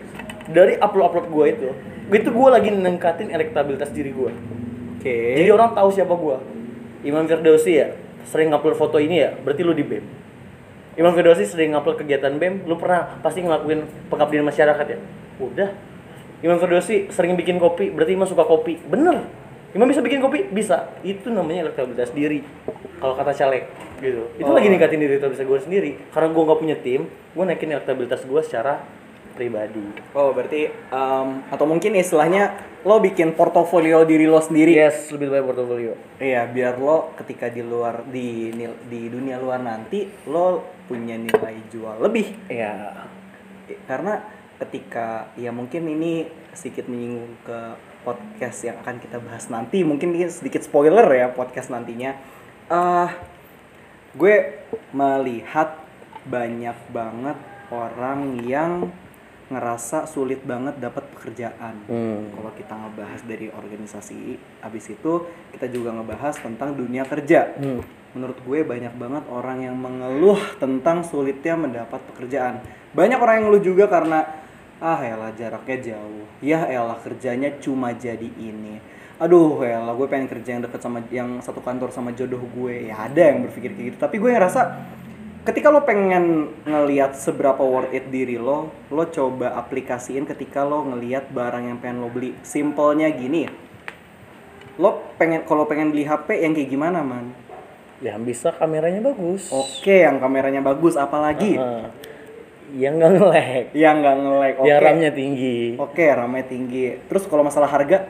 dari 0.46 0.74
upload 0.76 1.06
upload 1.06 1.26
gua 1.28 1.44
itu 1.46 1.68
itu 2.08 2.30
gua 2.30 2.48
lagi 2.52 2.68
ningkatin 2.68 3.28
elektabilitas 3.28 3.90
diri 3.90 4.10
gua 4.10 4.32
Oke. 4.96 5.16
jadi 5.36 5.48
orang 5.48 5.72
tahu 5.72 5.88
siapa 5.90 6.12
gua 6.12 6.40
Imam 7.00 7.24
Firdausi 7.24 7.74
ya 7.74 7.96
sering 8.22 8.50
upload 8.50 8.76
foto 8.76 8.96
ini 8.96 9.16
ya 9.18 9.32
berarti 9.34 9.60
lu 9.60 9.72
di 9.72 9.82
BEM 9.82 10.04
Imam 11.00 11.16
Firdausi 11.16 11.48
sering 11.48 11.72
upload 11.72 11.96
kegiatan 11.96 12.36
BEM 12.36 12.68
lu 12.68 12.76
pernah 12.76 13.16
pasti 13.24 13.40
ngelakuin 13.40 13.88
pengabdian 14.12 14.44
masyarakat 14.44 14.84
ya? 14.84 14.98
Udah. 15.40 15.72
Imam 16.44 16.60
Firdausi 16.60 17.08
sering 17.08 17.40
bikin 17.40 17.56
kopi. 17.56 17.88
Berarti 17.88 18.12
Imam 18.12 18.28
suka 18.28 18.44
kopi. 18.44 18.76
Bener. 18.84 19.24
Imam 19.72 19.88
bisa 19.88 20.04
bikin 20.04 20.20
kopi? 20.20 20.44
Bisa. 20.52 20.92
Itu 21.00 21.32
namanya 21.32 21.72
elektabilitas 21.72 22.12
diri. 22.12 22.44
Kalau 23.00 23.16
kata 23.16 23.32
caleg 23.32 23.64
gitu. 24.04 24.28
Itu 24.36 24.44
Oh. 24.44 24.52
lagi 24.52 24.68
ningkatin 24.68 25.00
diri 25.00 25.16
elektabilitas 25.16 25.48
gue 25.48 25.60
sendiri. 25.64 25.90
Karena 26.12 26.28
gue 26.36 26.42
nggak 26.44 26.60
punya 26.60 26.76
tim 26.76 27.08
gue 27.08 27.44
naikin 27.48 27.72
elektabilitas 27.72 28.20
gue 28.28 28.40
secara 28.44 28.84
pribadi. 29.32 29.80
Oh, 30.12 30.36
berarti 30.36 30.68
em, 30.68 31.28
atau 31.48 31.64
mungkin 31.64 31.96
istilahnya 31.96 32.60
lo 32.84 33.00
bikin 33.00 33.32
portofolio 33.32 34.04
diri 34.04 34.28
lo 34.28 34.42
sendiri. 34.44 34.76
yes 34.76 35.08
lebih 35.16 35.32
baik 35.32 35.48
portofolio. 35.48 35.96
Iya, 36.20 36.44
biar 36.44 36.76
lo 36.76 37.16
ketika 37.16 37.48
di 37.48 37.64
luar 37.64 38.04
di 38.04 38.52
di 38.84 39.00
dunia 39.08 39.40
luar 39.40 39.64
nanti 39.64 40.04
lo 40.28 40.76
punya 40.90 41.14
nilai 41.14 41.62
jual 41.70 42.02
lebih. 42.02 42.34
ya 42.50 43.06
Karena 43.86 44.18
ketika 44.58 45.30
ya 45.38 45.54
mungkin 45.54 45.86
ini 45.86 46.26
sedikit 46.50 46.90
menyinggung 46.90 47.38
ke 47.46 47.78
podcast 48.02 48.66
yang 48.66 48.82
akan 48.82 48.98
kita 48.98 49.22
bahas 49.22 49.46
nanti, 49.46 49.86
mungkin 49.86 50.10
ini 50.18 50.26
sedikit 50.26 50.66
spoiler 50.66 51.06
ya 51.06 51.30
podcast 51.30 51.70
nantinya. 51.70 52.18
eh 52.70 53.10
gue 54.18 54.66
melihat 54.90 55.78
banyak 56.26 56.74
banget 56.90 57.38
orang 57.70 58.42
yang 58.42 58.90
ngerasa 59.50 60.06
sulit 60.06 60.46
banget 60.46 60.78
dapat 60.78 61.06
pekerjaan. 61.10 61.74
Hmm. 61.90 62.30
Kalau 62.30 62.52
kita 62.54 62.74
ngebahas 62.74 63.20
dari 63.26 63.50
organisasi, 63.50 64.38
abis 64.62 64.94
itu 64.94 65.26
kita 65.50 65.66
juga 65.66 65.90
ngebahas 65.90 66.38
tentang 66.38 66.78
dunia 66.78 67.02
kerja. 67.02 67.58
Hmm. 67.58 67.82
Menurut 68.10 68.38
gue 68.42 68.66
banyak 68.66 68.94
banget 68.98 69.24
orang 69.30 69.62
yang 69.62 69.78
mengeluh 69.78 70.38
tentang 70.58 71.06
sulitnya 71.06 71.54
mendapat 71.54 72.02
pekerjaan. 72.10 72.58
Banyak 72.90 73.22
orang 73.22 73.34
yang 73.38 73.44
ngeluh 73.46 73.62
juga 73.62 73.84
karena 73.86 74.26
ah 74.82 74.98
elah 74.98 75.30
jaraknya 75.36 75.94
jauh. 75.94 76.26
Ya 76.42 76.66
elah 76.66 76.98
kerjanya 76.98 77.54
cuma 77.62 77.94
jadi 77.94 78.26
ini. 78.34 78.82
Aduh 79.22 79.62
elah 79.62 79.94
gue 79.94 80.08
pengen 80.10 80.26
kerja 80.26 80.58
yang 80.58 80.62
deket 80.66 80.80
sama 80.82 81.06
yang 81.12 81.38
satu 81.38 81.62
kantor 81.62 81.94
sama 81.94 82.10
jodoh 82.10 82.42
gue. 82.42 82.90
Ya 82.90 83.06
ada 83.06 83.30
yang 83.30 83.46
berpikir 83.46 83.78
kayak 83.78 83.86
gitu. 83.94 83.98
Tapi 84.02 84.16
gue 84.18 84.30
ngerasa 84.34 84.60
ketika 85.46 85.70
lo 85.70 85.86
pengen 85.86 86.50
ngelihat 86.66 87.14
seberapa 87.14 87.62
worth 87.62 87.94
it 87.94 88.10
diri 88.10 88.42
lo, 88.42 88.74
lo 88.90 89.04
coba 89.06 89.54
aplikasiin 89.54 90.26
ketika 90.26 90.66
lo 90.66 90.82
ngelihat 90.82 91.30
barang 91.30 91.62
yang 91.62 91.78
pengen 91.78 92.02
lo 92.02 92.10
beli. 92.10 92.34
Simpelnya 92.42 93.06
gini, 93.14 93.46
lo 94.82 95.14
pengen 95.14 95.46
kalau 95.46 95.64
pengen 95.70 95.94
beli 95.94 96.10
HP 96.10 96.42
yang 96.42 96.58
kayak 96.58 96.70
gimana 96.74 97.06
man? 97.06 97.49
Yang 98.00 98.20
bisa 98.20 98.48
kameranya 98.50 99.04
bagus 99.04 99.48
Oke, 99.50 100.02
yang 100.02 100.16
kameranya 100.16 100.60
bagus, 100.60 100.96
apalagi 100.96 101.54
Ah. 101.54 101.88
yang 102.72 102.96
nggak 102.96 103.10
nge-lag 103.12 103.64
yang 103.72 103.94
nggak 103.98 104.16
nge-lag. 104.16 104.54
Oke, 104.56 104.66
yang 104.66 104.78
RAM-nya 104.80 105.10
tinggi 105.10 105.58
oke, 105.76 106.04
ramai 106.06 106.42
tinggi. 106.42 106.96
Terus 107.02 107.26
kalau 107.26 107.42
masalah 107.42 107.66
harga, 107.66 108.06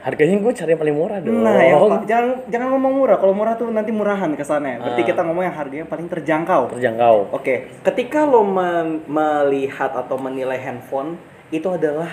harganya 0.00 0.36
gue 0.38 0.52
cari 0.52 0.70
yang 0.70 0.78
paling 0.78 0.92
murah 0.94 1.18
dong 1.18 1.40
nah 1.40 1.56
yang 1.56 1.80
pa- 1.80 2.04
jangan 2.04 2.28
jangan 2.46 2.68
ngomong 2.70 2.92
murah. 2.94 3.16
Kalau 3.16 3.32
murah 3.32 3.54
tuh 3.54 3.68
nanti 3.68 3.90
murahan 3.90 4.28
kesannya. 4.30 4.78
Berarti 4.78 5.00
Ah. 5.00 5.06
kita 5.08 5.20
ngomong 5.20 5.42
yang 5.42 5.56
harganya 5.56 5.86
paling 5.86 6.06
terjangkau. 6.06 6.62
terjangkau 6.70 7.16
Oke, 7.32 7.72
ketika 7.82 8.22
lo 8.22 8.44
me- 8.44 9.00
melihat 9.04 9.90
atau 9.90 10.14
menilai 10.14 10.58
handphone 10.58 11.16
itu 11.48 11.64
adalah 11.66 12.12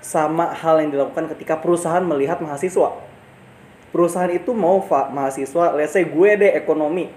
sama 0.00 0.50
hal 0.52 0.78
yang 0.78 0.90
dilakukan 0.90 1.28
ketika 1.28 1.54
perusahaan 1.54 2.00
melihat 2.00 2.38
mahasiswa. 2.38 3.07
Perusahaan 3.88 4.28
itu 4.28 4.52
mau 4.52 4.84
fa- 4.84 5.08
mahasiswa, 5.08 5.72
let's 5.72 5.96
say 5.96 6.04
gue 6.04 6.30
deh 6.36 6.52
ekonomi, 6.52 7.08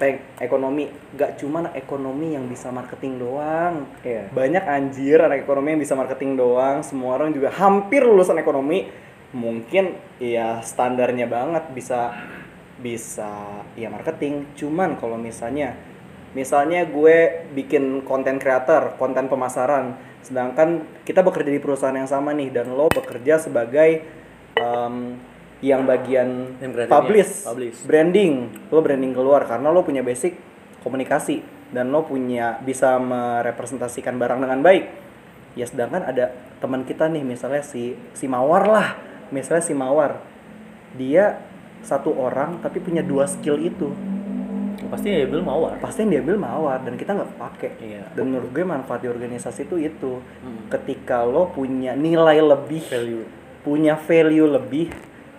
peng 0.00 0.22
ekonomi, 0.40 0.88
gak 1.18 1.36
cuma 1.36 1.66
anak 1.66 1.76
ekonomi 1.76 2.32
yang 2.32 2.48
bisa 2.48 2.72
marketing 2.72 3.20
doang. 3.20 3.84
Iya. 4.00 4.32
Banyak 4.32 4.64
anjir 4.64 5.20
anak 5.20 5.44
ekonomi 5.44 5.76
yang 5.76 5.82
bisa 5.82 5.92
marketing 5.92 6.38
doang. 6.40 6.80
Semua 6.80 7.20
orang 7.20 7.36
juga 7.36 7.52
hampir 7.52 8.06
lulusan 8.06 8.40
ekonomi, 8.40 8.88
mungkin 9.36 10.00
ya 10.16 10.64
standarnya 10.64 11.28
banget 11.28 11.68
bisa 11.76 12.16
bisa 12.80 13.28
ya 13.74 13.92
marketing. 13.92 14.48
Cuman 14.56 14.96
kalau 14.96 15.18
misalnya 15.20 15.76
misalnya 16.32 16.86
gue 16.88 17.48
bikin 17.52 18.06
konten 18.06 18.40
creator, 18.40 18.96
konten 18.96 19.26
pemasaran, 19.28 19.98
sedangkan 20.22 20.86
kita 21.04 21.20
bekerja 21.20 21.50
di 21.52 21.60
perusahaan 21.60 21.96
yang 21.96 22.08
sama 22.08 22.32
nih 22.32 22.52
dan 22.52 22.72
lo 22.72 22.86
bekerja 22.92 23.42
sebagai 23.42 24.06
em, 24.54 25.18
yang 25.58 25.82
bagian 25.86 26.54
Yang 26.62 26.86
publish, 26.86 27.32
publish. 27.42 27.78
branding, 27.82 28.46
lo 28.70 28.78
branding 28.78 29.10
keluar 29.10 29.42
karena 29.42 29.74
lo 29.74 29.82
punya 29.82 30.06
basic 30.06 30.38
komunikasi 30.86 31.42
dan 31.74 31.90
lo 31.90 32.06
punya 32.06 32.62
bisa 32.62 32.96
merepresentasikan 33.02 34.16
barang 34.16 34.38
dengan 34.38 34.62
baik. 34.62 34.86
Ya 35.58 35.66
sedangkan 35.66 36.06
ada 36.06 36.30
teman 36.62 36.86
kita 36.86 37.10
nih 37.10 37.26
misalnya 37.26 37.66
si 37.66 37.98
si 38.14 38.30
Mawar 38.30 38.70
lah, 38.70 38.88
misalnya 39.34 39.64
si 39.66 39.74
Mawar, 39.74 40.22
dia 40.94 41.42
satu 41.82 42.14
orang 42.14 42.62
tapi 42.62 42.78
punya 42.78 43.02
dua 43.02 43.26
skill 43.26 43.58
itu. 43.58 43.90
Pasti 44.88 45.10
ya 45.10 45.26
belum 45.26 45.44
mawar. 45.44 45.74
Pasti 45.82 46.06
yang 46.06 46.22
diambil 46.22 46.38
mawar 46.38 46.78
dan 46.86 46.94
kita 46.94 47.12
nggak 47.12 47.34
pakai. 47.36 47.70
Iya. 47.82 48.02
dan 48.14 48.30
menurut 48.30 48.50
gue 48.54 48.64
manfaat 48.64 49.04
di 49.04 49.10
organisasi 49.10 49.66
itu 49.68 49.76
itu. 49.76 50.22
Hmm. 50.22 50.70
ketika 50.70 51.26
lo 51.26 51.50
punya 51.50 51.98
nilai 51.98 52.38
lebih 52.40 52.80
value. 52.86 53.26
punya 53.66 53.98
value 54.00 54.48
lebih 54.48 54.88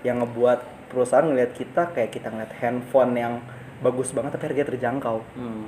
yang 0.01 0.19
ngebuat 0.19 0.59
perusahaan 0.88 1.23
ngeliat 1.23 1.51
kita 1.53 1.91
kayak 1.91 2.09
kita 2.09 2.27
ngeliat 2.27 2.53
handphone 2.57 3.13
yang 3.13 3.33
bagus 3.79 4.12
banget 4.12 4.33
tapi 4.33 4.43
harganya 4.47 4.67
terjangkau 4.69 5.17
hmm. 5.35 5.65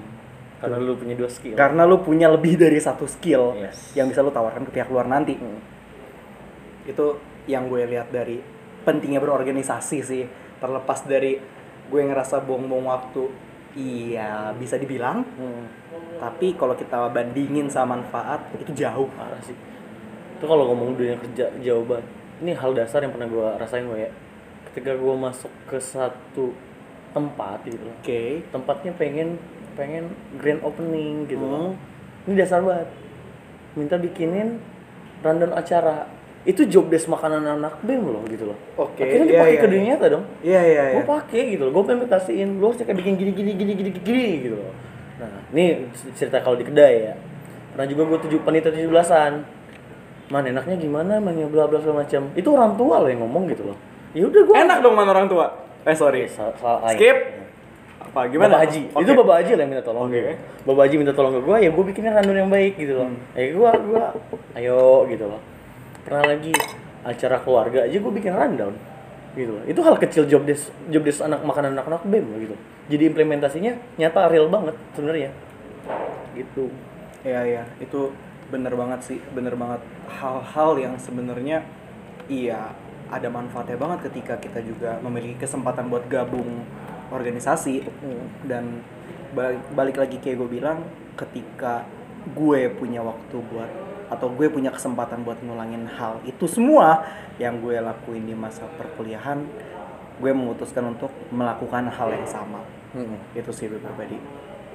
karena 0.59 0.75
lu 0.77 0.93
punya 0.95 1.15
dua 1.15 1.29
skill 1.29 1.55
karena 1.55 1.83
lo 1.83 1.99
punya 1.99 2.27
lebih 2.27 2.55
dari 2.55 2.77
satu 2.77 3.05
skill 3.05 3.55
Yes. 3.55 3.93
yang 3.93 4.07
bisa 4.07 4.19
lo 4.19 4.29
tawarkan 4.29 4.63
ke 4.63 4.71
pihak 4.71 4.87
luar 4.87 5.05
nanti 5.05 5.35
Hmm. 5.35 5.59
itu 6.83 7.05
yang 7.45 7.67
gue 7.67 7.85
lihat 7.87 8.09
dari 8.09 8.41
pentingnya 8.81 9.17
berorganisasi 9.17 9.97
sih 10.01 10.23
terlepas 10.57 11.05
dari 11.05 11.37
gue 11.87 12.01
ngerasa 12.01 12.41
buang-buang 12.41 12.87
waktu 12.87 13.23
iya 13.73 14.51
bisa 14.53 14.75
dibilang 14.75 15.23
Hmm. 15.31 15.65
tapi 16.17 16.53
kalau 16.53 16.73
kita 16.73 17.09
bandingin 17.09 17.67
sama 17.67 17.95
manfaat 17.95 18.41
itu 18.55 18.71
jauh 18.73 19.07
parah 19.11 19.39
sih 19.41 19.55
itu 20.33 20.43
kalau 20.43 20.65
ngomong 20.67 20.95
dunia 20.95 21.15
kerja 21.15 21.53
jauh 21.59 21.85
banget 21.85 22.05
ini 22.41 22.58
hal 22.58 22.73
dasar 22.73 23.06
yang 23.06 23.13
pernah 23.13 23.30
gue 23.30 23.47
rasain 23.62 23.86
gue 23.86 24.10
ya. 24.10 24.12
Ketika 24.71 24.97
gue 24.97 25.15
masuk 25.15 25.51
ke 25.69 25.77
satu 25.77 26.51
tempat 27.13 27.62
gitu 27.69 27.77
loh. 27.77 27.95
Oke. 28.01 28.41
Tempatnya 28.49 28.91
pengen 28.97 29.38
pengen 29.77 30.10
grand 30.41 30.62
opening 30.65 31.30
gitu 31.30 31.45
loh. 31.45 31.71
Hmm. 31.77 32.30
ini 32.30 32.34
dasar 32.38 32.65
banget. 32.65 32.89
Minta 33.77 33.95
bikinin 34.01 34.58
rundown 35.21 35.54
acara. 35.54 36.10
Itu 36.41 36.65
job 36.65 36.89
desk 36.89 37.06
makanan 37.06 37.45
anak 37.45 37.77
bem 37.86 38.01
loh 38.01 38.25
gitu 38.25 38.49
loh. 38.49 38.58
Oke, 38.73 39.06
akhirnya 39.06 39.30
iya, 39.30 39.34
dipakai 39.38 39.54
iya, 39.54 39.62
ke 39.62 39.62
iya. 39.62 39.69
dunia 39.69 39.86
nyata 39.93 40.06
dong. 40.10 40.25
Iya 40.41 40.62
iya 40.65 40.84
iya. 40.89 40.97
Gue 40.97 41.06
pakai 41.06 41.41
gitu 41.54 41.62
loh. 41.69 41.71
Gue 41.77 41.82
implementasiin. 41.86 42.49
Lo 42.58 42.73
harus 42.73 42.82
kayak 42.82 42.97
bikin 42.97 43.13
gini 43.21 43.32
gini 43.38 43.51
gini 43.54 43.73
gini 43.77 43.89
gini 43.93 44.25
gitu 44.49 44.56
loh. 44.58 44.73
Nah 45.21 45.34
ini 45.54 45.86
cerita 46.17 46.41
kalau 46.41 46.58
di 46.58 46.65
kedai 46.65 46.95
ya. 47.06 47.15
Pernah 47.77 47.88
juga 47.88 48.04
gue 48.10 48.19
tujuh 48.27 48.39
panitia 48.41 48.73
tujuh 48.73 48.89
belasan 48.89 49.45
man 50.31 50.47
enaknya 50.47 50.75
gimana 50.79 51.19
man 51.19 51.35
ya 51.35 51.47
bla 51.51 51.67
bla 51.67 51.77
segala 51.83 52.07
macam 52.07 52.21
itu 52.33 52.49
orang 52.49 52.73
tua 52.79 52.95
loh 53.03 53.09
yang 53.11 53.21
ngomong 53.27 53.43
gitu 53.51 53.63
loh 53.67 53.77
ya 54.15 54.23
udah 54.25 54.41
gue 54.47 54.55
enak 54.55 54.77
dong 54.79 54.95
mana 54.95 55.11
orang 55.11 55.27
tua 55.27 55.45
eh 55.83 55.95
sorry 55.95 56.25
aing. 56.31 56.95
skip 56.95 57.17
apa 58.01 58.27
gimana 58.27 58.59
Bapak 58.59 58.61
Haji. 58.67 58.81
Oke. 58.91 59.03
Itu 59.07 59.11
Bapak 59.13 59.35
Haji 59.39 59.51
lah 59.55 59.61
yang 59.61 59.71
minta 59.71 59.85
tolong 59.87 60.11
gue. 60.11 60.35
Bapak 60.67 60.83
Haji 60.83 60.95
minta 60.99 61.13
tolong 61.15 61.31
ke 61.37 61.41
gue, 61.47 61.57
ya 61.63 61.69
gue 61.71 61.85
bikinnya 61.85 62.11
random 62.11 62.35
yang 62.43 62.51
baik 62.51 62.73
gitu 62.75 62.93
loh. 62.97 63.07
Hmm. 63.07 63.39
Ya 63.39 63.43
gue, 63.55 63.71
gue, 63.87 64.03
ayo 64.59 65.07
gitu 65.07 65.25
loh. 65.31 65.41
pernah 66.01 66.33
lagi 66.33 66.51
acara 67.05 67.37
keluarga 67.41 67.85
aja 67.85 67.97
gue 67.97 68.13
bikin 68.13 68.33
rundown 68.33 68.73
gitu 69.31 69.51
loh. 69.55 69.63
itu 69.63 69.79
hal 69.79 69.95
kecil 69.95 70.23
job 70.27 70.43
desk 70.43 70.69
job 70.91 71.05
desk 71.07 71.23
anak 71.23 71.39
makan 71.45 71.71
anak-anak 71.71 72.01
bem 72.03 72.25
loh, 72.25 72.39
gitu 72.41 72.55
jadi 72.91 73.03
implementasinya 73.13 73.73
nyata 73.95 74.27
real 74.27 74.51
banget 74.51 74.75
sebenarnya 74.97 75.31
gitu 76.35 76.67
Iya 77.21 77.41
iya 77.45 77.63
itu 77.77 78.09
bener 78.51 78.75
banget 78.75 78.99
sih 79.07 79.19
bener 79.31 79.55
banget. 79.55 79.81
Hal-hal 80.11 80.75
yang 80.77 80.95
sebenarnya 80.99 81.63
iya 82.27 82.75
ada 83.07 83.27
manfaatnya 83.27 83.79
banget 83.79 84.11
ketika 84.11 84.39
kita 84.39 84.59
juga 84.63 84.99
memiliki 84.99 85.39
kesempatan 85.39 85.87
buat 85.87 86.05
gabung 86.11 86.67
organisasi. 87.11 87.87
Dan 88.45 88.83
balik, 89.31 89.63
balik 89.71 89.97
lagi 89.97 90.19
kayak 90.19 90.37
gue 90.43 90.49
bilang 90.59 90.83
ketika 91.15 91.87
gue 92.35 92.69
punya 92.75 93.01
waktu 93.01 93.39
buat 93.49 93.71
atau 94.11 94.27
gue 94.27 94.51
punya 94.51 94.75
kesempatan 94.75 95.23
buat 95.23 95.39
ngulangin 95.39 95.87
hal 95.87 96.19
itu 96.27 96.43
semua 96.43 97.07
yang 97.39 97.63
gue 97.63 97.79
lakuin 97.79 98.27
di 98.27 98.35
masa 98.35 98.67
perkuliahan 98.75 99.39
gue 100.19 100.31
memutuskan 100.35 100.91
untuk 100.91 101.09
melakukan 101.31 101.87
hal 101.87 102.11
yang 102.11 102.27
sama. 102.27 102.59
Itu 103.31 103.55
sih 103.55 103.71
gue 103.71 103.79
pribadi 103.79 104.19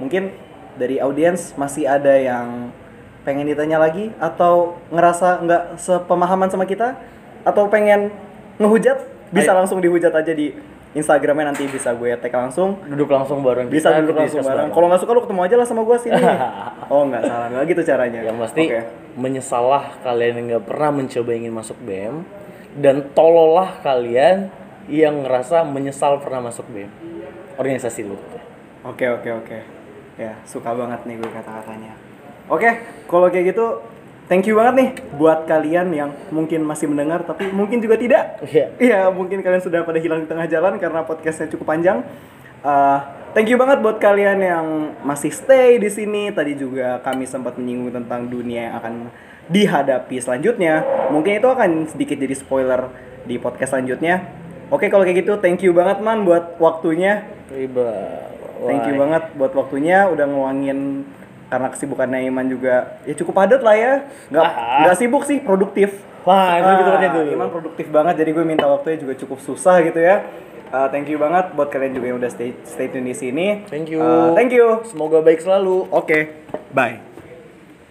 mungkin 0.00 0.32
dari 0.76 1.00
audiens 1.00 1.56
masih 1.56 1.88
ada 1.88 2.12
yang 2.16 2.72
pengen 3.26 3.50
ditanya 3.50 3.82
lagi 3.82 4.14
atau 4.22 4.78
ngerasa 4.94 5.42
nggak 5.42 5.62
sepemahaman 5.82 6.46
sama 6.46 6.62
kita? 6.62 6.94
Atau 7.42 7.66
pengen 7.66 8.14
ngehujat? 8.62 9.02
Bisa 9.34 9.50
Ayo. 9.50 9.58
langsung 9.58 9.82
dihujat 9.82 10.14
aja 10.14 10.30
di 10.30 10.54
Instagramnya 10.94 11.52
nanti 11.52 11.66
bisa 11.66 11.90
gue 11.92 12.14
tag 12.16 12.30
langsung. 12.30 12.78
Duduk 12.86 13.10
langsung 13.10 13.42
bareng 13.42 13.66
bisa 13.66 13.90
kita, 13.90 14.06
duduk 14.06 14.16
langsung 14.16 14.40
bareng. 14.46 14.70
kalau 14.70 14.86
nggak 14.88 15.00
suka 15.02 15.12
lu 15.12 15.20
ketemu 15.26 15.40
aja 15.44 15.56
lah 15.58 15.66
sama 15.66 15.82
gue 15.82 15.96
sini. 15.98 16.16
Oh 16.86 17.02
nggak 17.02 17.22
salah. 17.26 17.46
Nggak 17.50 17.64
gitu 17.74 17.82
caranya. 17.82 18.20
Yang 18.22 18.36
pasti 18.46 18.62
Oke. 18.70 18.80
menyesalah 19.18 19.84
kalian 20.06 20.32
yang 20.38 20.46
nggak 20.54 20.64
pernah 20.70 20.90
mencoba 20.94 21.30
ingin 21.34 21.52
masuk 21.52 21.76
BM 21.82 22.22
dan 22.78 23.10
tololah 23.10 23.82
kalian 23.82 24.54
yang 24.86 25.26
ngerasa 25.26 25.66
menyesal 25.66 26.22
pernah 26.22 26.46
masuk 26.46 26.64
BM 26.70 26.88
organisasi 27.58 28.06
lu. 28.06 28.16
Oke 28.86 29.10
oke 29.10 29.28
oke. 29.42 29.58
Ya 30.16 30.38
suka 30.46 30.72
banget 30.72 31.02
nih 31.04 31.18
gue 31.18 31.28
kata-katanya. 31.28 32.05
Oke, 32.46 32.70
kalau 33.10 33.26
kayak 33.26 33.54
gitu, 33.54 33.82
thank 34.30 34.46
you 34.46 34.54
banget 34.54 34.74
nih 34.78 34.90
buat 35.18 35.50
kalian 35.50 35.90
yang 35.90 36.10
mungkin 36.30 36.62
masih 36.62 36.86
mendengar 36.86 37.26
tapi 37.26 37.50
mungkin 37.50 37.82
juga 37.82 37.98
tidak. 37.98 38.38
Iya. 38.46 38.66
Iya, 38.78 39.00
mungkin 39.10 39.42
kalian 39.42 39.62
sudah 39.62 39.82
pada 39.82 39.98
hilang 39.98 40.22
di 40.22 40.28
tengah 40.30 40.46
jalan 40.46 40.78
karena 40.78 41.02
podcastnya 41.02 41.50
cukup 41.50 41.74
panjang. 41.74 42.06
Uh, 42.62 42.98
thank 43.34 43.50
you 43.50 43.58
banget 43.58 43.82
buat 43.82 43.98
kalian 43.98 44.38
yang 44.42 44.66
masih 45.02 45.34
stay 45.34 45.82
di 45.82 45.90
sini. 45.90 46.30
Tadi 46.30 46.54
juga 46.54 47.02
kami 47.02 47.26
sempat 47.26 47.58
menyinggung 47.58 47.90
tentang 47.94 48.30
dunia 48.30 48.70
yang 48.70 48.74
akan 48.78 48.94
dihadapi 49.50 50.16
selanjutnya. 50.22 50.86
Mungkin 51.10 51.42
itu 51.42 51.48
akan 51.50 51.70
sedikit 51.90 52.18
jadi 52.18 52.34
spoiler 52.38 52.90
di 53.26 53.42
podcast 53.42 53.74
selanjutnya. 53.74 54.22
Oke, 54.70 54.90
kalau 54.90 55.06
kayak 55.06 55.26
gitu, 55.26 55.38
thank 55.38 55.62
you 55.62 55.70
banget 55.70 56.02
man 56.02 56.26
buat 56.26 56.58
waktunya. 56.62 57.26
Thank 57.50 58.84
you 58.90 58.94
banget 58.98 59.34
buat 59.38 59.52
waktunya 59.54 60.10
udah 60.10 60.26
ngeluangin 60.26 61.06
karena 61.46 61.68
kesibukannya 61.70 62.26
Iman 62.26 62.46
juga 62.46 62.98
ya 63.06 63.14
cukup 63.14 63.34
padat 63.36 63.62
lah 63.62 63.76
ya. 63.76 63.94
Nggak 64.28 64.44
Ah. 64.44 64.80
nggak 64.86 64.96
sibuk 64.98 65.22
sih, 65.24 65.38
produktif. 65.40 65.90
Wah, 66.26 66.58
itu 66.58 66.70
gitu 66.74 66.90
Ah, 66.90 66.94
katanya 66.98 67.10
tuh. 67.14 67.24
Iman 67.30 67.50
produktif 67.50 67.86
banget 67.88 68.14
jadi 68.18 68.30
gue 68.34 68.44
minta 68.44 68.66
waktunya 68.66 68.98
juga 68.98 69.14
cukup 69.14 69.38
susah 69.38 69.78
gitu 69.82 70.02
ya. 70.02 70.26
Uh, 70.66 70.90
thank 70.90 71.06
you 71.06 71.14
banget 71.14 71.54
buat 71.54 71.70
kalian 71.70 71.94
juga 71.94 72.06
yang 72.10 72.18
udah 72.18 72.26
stay 72.26 72.50
stay 72.66 72.90
tune 72.90 73.06
di 73.06 73.14
sini. 73.14 73.62
Thank 73.70 73.86
you. 73.86 74.02
Uh, 74.02 74.34
thank 74.34 74.50
you. 74.50 74.82
Semoga 74.82 75.22
baik 75.22 75.38
selalu. 75.38 75.86
Oke, 75.94 76.42
bye. 76.74 77.05